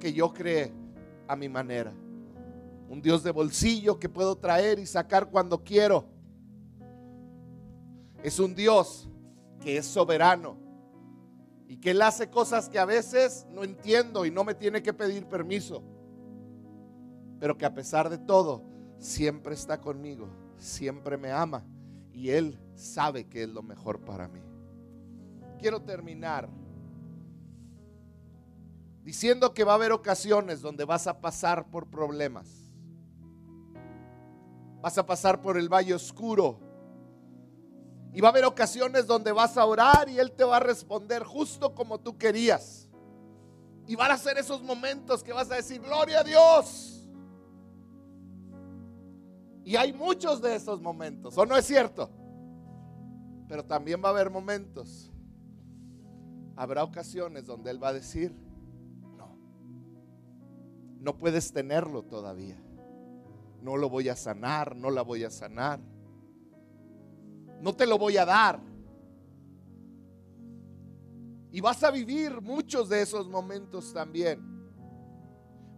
que 0.00 0.12
yo 0.12 0.32
creé 0.32 0.72
a 1.28 1.36
mi 1.36 1.48
manera. 1.48 1.92
Un 2.88 3.00
Dios 3.00 3.22
de 3.22 3.30
bolsillo 3.30 3.98
que 3.98 4.08
puedo 4.08 4.36
traer 4.36 4.78
y 4.78 4.86
sacar 4.86 5.30
cuando 5.30 5.62
quiero. 5.62 6.04
Es 8.22 8.38
un 8.38 8.54
Dios 8.54 9.08
que 9.60 9.78
es 9.78 9.86
soberano 9.86 10.63
y 11.66 11.78
que 11.78 11.92
Él 11.92 12.02
hace 12.02 12.30
cosas 12.30 12.68
que 12.68 12.78
a 12.78 12.84
veces 12.84 13.46
no 13.50 13.64
entiendo 13.64 14.26
y 14.26 14.30
no 14.30 14.44
me 14.44 14.54
tiene 14.54 14.82
que 14.82 14.92
pedir 14.92 15.26
permiso. 15.26 15.82
Pero 17.40 17.56
que 17.56 17.66
a 17.66 17.74
pesar 17.74 18.08
de 18.10 18.18
todo, 18.18 18.64
siempre 18.98 19.54
está 19.54 19.80
conmigo, 19.80 20.28
siempre 20.56 21.16
me 21.16 21.30
ama 21.30 21.64
y 22.12 22.30
Él 22.30 22.58
sabe 22.74 23.28
que 23.28 23.42
es 23.42 23.48
lo 23.48 23.62
mejor 23.62 24.00
para 24.00 24.28
mí. 24.28 24.40
Quiero 25.58 25.82
terminar 25.82 26.48
diciendo 29.02 29.52
que 29.52 29.64
va 29.64 29.72
a 29.72 29.74
haber 29.76 29.92
ocasiones 29.92 30.62
donde 30.62 30.84
vas 30.84 31.06
a 31.06 31.20
pasar 31.20 31.70
por 31.70 31.88
problemas. 31.88 32.64
Vas 34.80 34.98
a 34.98 35.06
pasar 35.06 35.40
por 35.40 35.56
el 35.56 35.68
valle 35.68 35.94
oscuro. 35.94 36.58
Y 38.14 38.20
va 38.20 38.28
a 38.28 38.30
haber 38.30 38.44
ocasiones 38.44 39.08
donde 39.08 39.32
vas 39.32 39.56
a 39.56 39.66
orar 39.66 40.08
y 40.08 40.20
Él 40.20 40.30
te 40.30 40.44
va 40.44 40.58
a 40.58 40.60
responder 40.60 41.24
justo 41.24 41.74
como 41.74 41.98
tú 41.98 42.16
querías. 42.16 42.88
Y 43.88 43.96
van 43.96 44.12
a 44.12 44.16
ser 44.16 44.38
esos 44.38 44.62
momentos 44.62 45.24
que 45.24 45.32
vas 45.32 45.50
a 45.50 45.56
decir, 45.56 45.80
gloria 45.80 46.20
a 46.20 46.22
Dios. 46.24 47.08
Y 49.64 49.74
hay 49.74 49.92
muchos 49.92 50.40
de 50.40 50.54
esos 50.54 50.80
momentos, 50.80 51.36
¿o 51.36 51.44
no 51.44 51.56
es 51.56 51.66
cierto? 51.66 52.08
Pero 53.48 53.64
también 53.64 54.00
va 54.02 54.08
a 54.08 54.12
haber 54.12 54.30
momentos. 54.30 55.10
Habrá 56.54 56.84
ocasiones 56.84 57.44
donde 57.46 57.72
Él 57.72 57.82
va 57.82 57.88
a 57.88 57.94
decir, 57.94 58.32
no, 59.16 59.36
no 61.00 61.18
puedes 61.18 61.52
tenerlo 61.52 62.04
todavía. 62.04 62.62
No 63.60 63.76
lo 63.76 63.88
voy 63.88 64.08
a 64.08 64.14
sanar, 64.14 64.76
no 64.76 64.90
la 64.90 65.02
voy 65.02 65.24
a 65.24 65.30
sanar. 65.30 65.80
No 67.64 67.74
te 67.74 67.86
lo 67.86 67.96
voy 67.96 68.18
a 68.18 68.26
dar. 68.26 68.60
Y 71.50 71.62
vas 71.62 71.82
a 71.82 71.90
vivir 71.90 72.42
muchos 72.42 72.90
de 72.90 73.00
esos 73.00 73.26
momentos 73.26 73.94
también. 73.94 74.38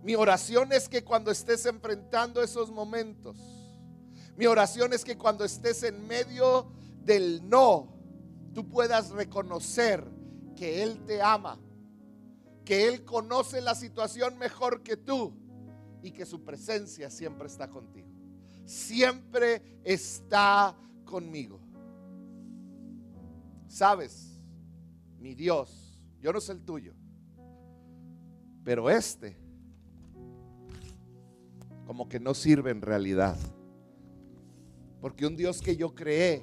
Mi 0.03 0.17
oración 0.17 0.73
es 0.73 0.89
que 0.89 1.05
cuando 1.05 1.31
estés 1.31 1.65
enfrentando 1.65 2.43
esos 2.43 2.73
momentos, 2.73 3.39
mi 4.37 4.47
oración 4.47 4.95
es 4.95 5.05
que 5.05 5.17
cuando 5.17 5.45
estés 5.45 5.85
en 5.85 6.05
medio 6.09 6.73
del 7.05 7.49
no, 7.49 7.95
tú 8.53 8.69
puedas 8.69 9.11
reconocer 9.11 10.05
que 10.57 10.83
Él 10.83 11.05
te 11.05 11.23
ama, 11.23 11.57
que 12.65 12.89
Él 12.89 13.05
conoce 13.05 13.61
la 13.61 13.77
situación 13.77 14.37
mejor 14.39 14.83
que 14.83 14.97
tú 14.97 15.39
y 16.03 16.11
que 16.11 16.27
su 16.27 16.43
presencia 16.43 17.11
siempre 17.11 17.47
está 17.47 17.71
contigo. 17.71 18.09
Siempre 18.65 19.63
está 19.85 20.77
conmigo. 21.05 21.66
Sabes, 23.67 24.41
mi 25.19 25.35
Dios, 25.35 26.01
yo 26.21 26.33
no 26.33 26.41
sé 26.41 26.53
el 26.53 26.65
tuyo, 26.65 26.95
pero 28.65 28.89
este 28.91 29.37
como 31.87 32.09
que 32.09 32.19
no 32.19 32.35
sirve 32.35 32.71
en 32.71 32.83
realidad. 32.83 33.37
Porque 35.01 35.25
un 35.25 35.37
Dios 35.37 35.61
que 35.61 35.77
yo 35.77 35.95
creé 35.95 36.43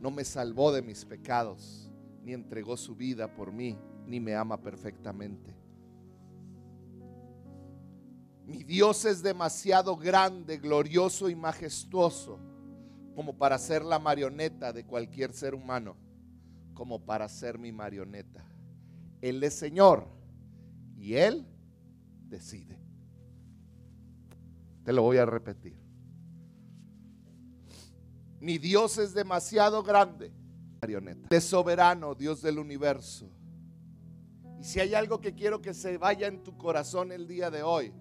no 0.00 0.10
me 0.10 0.24
salvó 0.24 0.70
de 0.70 0.82
mis 0.82 1.04
pecados, 1.04 1.90
ni 2.22 2.34
entregó 2.34 2.76
su 2.76 2.94
vida 2.94 3.34
por 3.34 3.52
mí, 3.52 3.78
ni 4.06 4.20
me 4.20 4.34
ama 4.34 4.60
perfectamente. 4.60 5.54
Mi 8.46 8.64
Dios 8.64 9.04
es 9.04 9.22
demasiado 9.22 9.96
grande, 9.96 10.58
glorioso 10.58 11.30
y 11.30 11.36
majestuoso 11.36 12.38
como 13.14 13.38
para 13.38 13.56
ser 13.58 13.82
la 13.82 13.98
marioneta 13.98 14.72
de 14.72 14.84
cualquier 14.84 15.32
ser 15.32 15.54
humano 15.54 15.96
como 16.74 17.04
para 17.04 17.28
ser 17.28 17.58
mi 17.58 17.72
marioneta. 17.72 18.44
Él 19.20 19.42
es 19.42 19.54
Señor 19.54 20.06
y 20.96 21.14
Él 21.14 21.46
decide. 22.28 22.78
Te 24.84 24.92
lo 24.92 25.02
voy 25.02 25.18
a 25.18 25.26
repetir. 25.26 25.76
Mi 28.40 28.56
Dios 28.56 28.96
es 28.96 29.12
demasiado 29.12 29.82
grande, 29.82 30.32
marioneta. 30.80 31.28
Es 31.30 31.44
soberano, 31.44 32.14
Dios 32.14 32.40
del 32.40 32.58
universo. 32.58 33.28
Y 34.58 34.64
si 34.64 34.80
hay 34.80 34.94
algo 34.94 35.20
que 35.20 35.34
quiero 35.34 35.60
que 35.60 35.74
se 35.74 35.98
vaya 35.98 36.26
en 36.26 36.42
tu 36.42 36.56
corazón 36.56 37.12
el 37.12 37.26
día 37.26 37.50
de 37.50 37.62
hoy, 37.62 37.92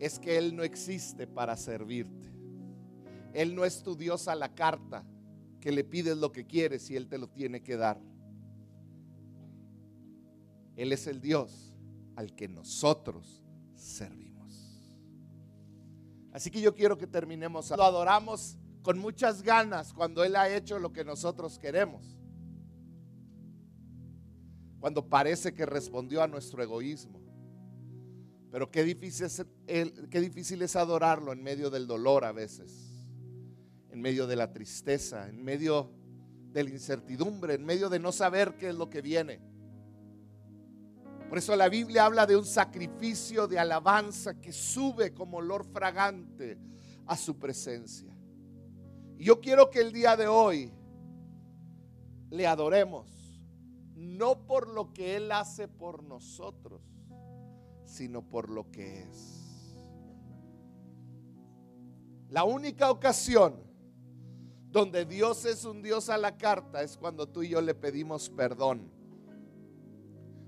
es 0.00 0.18
que 0.18 0.36
Él 0.36 0.56
no 0.56 0.64
existe 0.64 1.28
para 1.28 1.56
servirte. 1.56 2.32
Él 3.32 3.54
no 3.54 3.64
es 3.64 3.82
tu 3.82 3.96
Dios 3.96 4.26
a 4.26 4.34
la 4.34 4.54
carta, 4.54 5.04
que 5.62 5.70
le 5.70 5.84
pides 5.84 6.18
lo 6.18 6.32
que 6.32 6.44
quieres 6.44 6.90
y 6.90 6.96
Él 6.96 7.06
te 7.06 7.16
lo 7.16 7.28
tiene 7.28 7.62
que 7.62 7.76
dar. 7.76 7.98
Él 10.74 10.92
es 10.92 11.06
el 11.06 11.20
Dios 11.20 11.72
al 12.16 12.34
que 12.34 12.48
nosotros 12.48 13.44
servimos. 13.76 14.92
Así 16.32 16.50
que 16.50 16.60
yo 16.60 16.74
quiero 16.74 16.98
que 16.98 17.06
terminemos. 17.06 17.70
Lo 17.70 17.84
adoramos 17.84 18.58
con 18.82 18.98
muchas 18.98 19.42
ganas 19.42 19.92
cuando 19.94 20.24
Él 20.24 20.34
ha 20.34 20.52
hecho 20.52 20.80
lo 20.80 20.92
que 20.92 21.04
nosotros 21.04 21.60
queremos. 21.60 22.18
Cuando 24.80 25.08
parece 25.08 25.54
que 25.54 25.64
respondió 25.64 26.24
a 26.24 26.26
nuestro 26.26 26.60
egoísmo. 26.60 27.20
Pero 28.50 28.68
qué 28.68 28.82
difícil, 28.82 29.26
es, 29.26 29.92
qué 30.10 30.20
difícil 30.20 30.60
es 30.62 30.74
adorarlo 30.74 31.32
en 31.32 31.40
medio 31.40 31.70
del 31.70 31.86
dolor 31.86 32.24
a 32.24 32.32
veces, 32.32 33.01
en 33.92 34.00
medio 34.00 34.26
de 34.26 34.36
la 34.36 34.52
tristeza, 34.52 35.28
en 35.28 35.44
medio 35.44 35.90
de 36.50 36.64
la 36.64 36.70
incertidumbre, 36.70 37.54
en 37.54 37.64
medio 37.64 37.88
de 37.88 37.98
no 37.98 38.10
saber 38.10 38.56
qué 38.56 38.70
es 38.70 38.74
lo 38.74 38.88
que 38.88 39.02
viene. 39.02 39.40
Por 41.28 41.38
eso 41.38 41.54
la 41.56 41.68
Biblia 41.68 42.06
habla 42.06 42.26
de 42.26 42.36
un 42.36 42.44
sacrificio 42.44 43.46
de 43.46 43.58
alabanza 43.58 44.40
que 44.40 44.52
sube 44.52 45.14
como 45.14 45.38
olor 45.38 45.64
fragante 45.64 46.58
a 47.06 47.16
su 47.16 47.38
presencia. 47.38 48.14
Y 49.18 49.24
yo 49.24 49.40
quiero 49.40 49.70
que 49.70 49.80
el 49.80 49.92
día 49.92 50.16
de 50.16 50.26
hoy 50.26 50.72
le 52.30 52.46
adoremos, 52.46 53.08
no 53.94 54.46
por 54.46 54.68
lo 54.68 54.92
que 54.92 55.16
Él 55.16 55.32
hace 55.32 55.68
por 55.68 56.02
nosotros, 56.02 56.82
sino 57.84 58.22
por 58.22 58.50
lo 58.50 58.70
que 58.70 59.02
es. 59.02 59.42
La 62.28 62.44
única 62.44 62.90
ocasión 62.90 63.71
donde 64.72 65.04
Dios 65.04 65.44
es 65.44 65.66
un 65.66 65.82
Dios 65.82 66.08
a 66.08 66.16
la 66.16 66.38
carta 66.38 66.82
es 66.82 66.96
cuando 66.96 67.28
tú 67.28 67.42
y 67.42 67.50
yo 67.50 67.60
le 67.60 67.74
pedimos 67.74 68.30
perdón. 68.30 68.90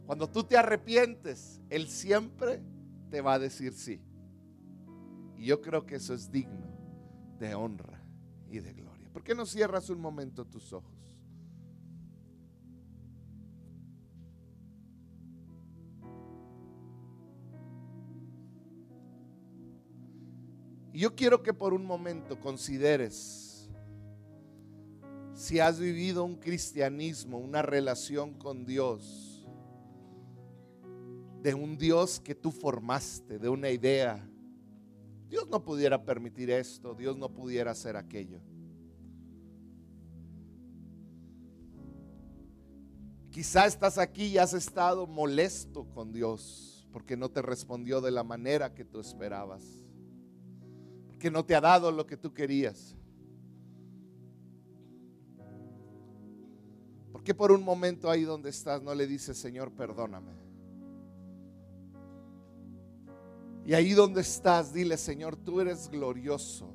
Cuando 0.07 0.29
tú 0.29 0.45
te 0.45 0.57
arrepientes, 0.57 1.61
Él 1.69 1.89
siempre 1.89 2.63
te 3.11 3.21
va 3.21 3.35
a 3.35 3.39
decir 3.39 3.75
sí. 3.75 4.01
Y 5.37 5.45
yo 5.47 5.61
creo 5.61 5.85
que 5.85 5.97
eso 5.97 6.15
es 6.15 6.31
digno 6.31 6.67
de 7.39 7.55
honra 7.55 8.03
y 8.49 8.61
de 8.61 8.73
gloria. 8.73 9.11
¿Por 9.13 9.23
qué 9.23 9.35
no 9.35 9.45
cierras 9.45 9.91
un 9.91 10.01
momento 10.01 10.47
tus 10.47 10.73
ojos? 10.73 10.91
Y 20.95 21.01
yo 21.01 21.15
quiero 21.15 21.43
que 21.43 21.53
por 21.53 21.75
un 21.75 21.85
momento 21.85 22.39
consideres 22.41 23.44
si 25.35 25.61
has 25.61 25.79
vivido 25.79 26.25
un 26.25 26.37
cristianismo, 26.37 27.39
una 27.39 27.63
relación 27.63 28.35
con 28.35 28.65
Dios, 28.65 29.47
de 31.43 31.53
un 31.55 31.77
Dios 31.77 32.21
que 32.21 32.35
tú 32.35 32.51
formaste, 32.51 33.39
de 33.39 33.49
una 33.49 33.71
idea. 33.71 34.27
Dios 35.29 35.49
no 35.49 35.63
pudiera 35.63 36.03
permitir 36.05 36.51
esto, 36.51 36.95
Dios 36.95 37.17
no 37.17 37.29
pudiera 37.29 37.73
hacer 37.73 37.97
aquello. 37.97 38.41
Quizá 43.31 43.67
estás 43.67 43.99
aquí 43.99 44.27
y 44.27 44.39
has 44.39 44.55
estado 44.55 45.07
molesto 45.07 45.89
con 45.91 46.13
Dios 46.13 46.87
porque 46.93 47.17
no 47.17 47.29
te 47.29 47.43
respondió 47.43 48.01
de 48.01 48.13
la 48.13 48.23
manera 48.23 48.73
que 48.73 48.85
tú 48.85 49.01
esperabas 49.01 49.85
que 51.25 51.31
no 51.31 51.43
te 51.43 51.55
ha 51.55 51.61
dado 51.63 51.91
lo 51.91 52.07
que 52.07 52.19
tú 52.19 52.35
querías. 52.35 52.95
Qué 57.25 57.35
por 57.35 57.51
un 57.51 57.65
momento 57.65 58.11
ahí 58.11 58.23
donde 58.23 58.51
estás 58.51 58.83
no 58.83 58.95
le 58.95 59.07
dices, 59.07 59.37
Señor, 59.37 59.73
perdóname? 59.73 60.33
Y 63.65 63.73
ahí 63.73 63.93
donde 63.93 64.21
estás, 64.21 64.75
dile, 64.75 64.99
Señor, 64.99 65.37
tú 65.37 65.61
eres 65.61 65.89
glorioso, 65.89 66.69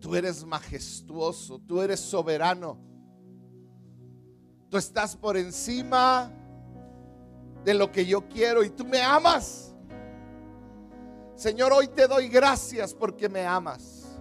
tú 0.00 0.16
eres 0.16 0.44
majestuoso, 0.44 1.60
tú 1.60 1.80
eres 1.80 2.00
soberano. 2.00 2.78
Tú 4.68 4.76
estás 4.76 5.16
por 5.16 5.36
encima 5.36 6.32
de 7.64 7.74
lo 7.74 7.92
que 7.92 8.04
yo 8.04 8.28
quiero 8.28 8.64
y 8.64 8.70
tú 8.70 8.84
me 8.84 9.00
amas. 9.00 9.72
Señor, 11.36 11.72
hoy 11.72 11.86
te 11.86 12.08
doy 12.08 12.26
gracias 12.26 12.92
porque 12.92 13.28
me 13.28 13.46
amas. 13.46 14.18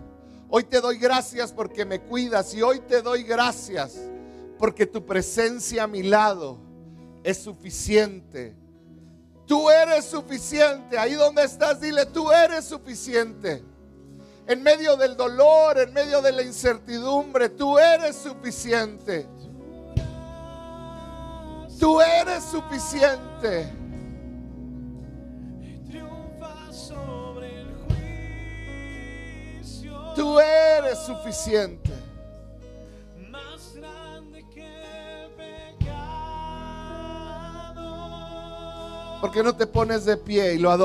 Hoy 0.48 0.64
te 0.64 0.80
doy 0.80 1.00
gracias 1.00 1.52
porque 1.52 1.86
me 1.86 2.02
cuidas 2.02 2.54
y 2.54 2.62
hoy 2.62 2.80
te 2.82 3.02
doy 3.02 3.24
gracias 3.24 4.12
porque 4.58 4.86
tu 4.86 5.06
presencia 5.06 5.84
a 5.84 5.88
mi 5.88 6.03
lado 6.03 6.58
es 7.24 7.38
suficiente. 7.38 8.56
Tú 9.45 9.70
eres 9.70 10.06
suficiente. 10.06 10.97
Ahí 10.97 11.14
donde 11.14 11.43
estás, 11.43 11.82
dile, 11.82 12.06
tú 12.06 12.32
eres 12.32 12.66
suficiente. 12.66 13.64
En 14.47 14.62
medio 14.62 14.95
del 14.95 15.18
dolor, 15.18 15.80
en 15.80 15.93
medio 15.93 16.22
de 16.22 16.32
la 16.32 16.43
incertidumbre, 16.43 17.49
tú 17.49 17.78
eres 17.80 18.16
suficiente. 18.16 19.28
Tú 21.80 21.99
eres 21.99 22.43
suficiente. 22.43 23.72
Tú 30.16 30.39
eres 30.39 30.97
suficiente. 30.99 31.85
Pecado. 39.32 39.43
Porque 39.43 39.43
no 39.43 39.55
te 39.55 39.67
pones 39.67 40.05
de 40.05 40.17
pie 40.17 40.53
y 40.53 40.59
lo 40.59 40.71
adoras? 40.71 40.84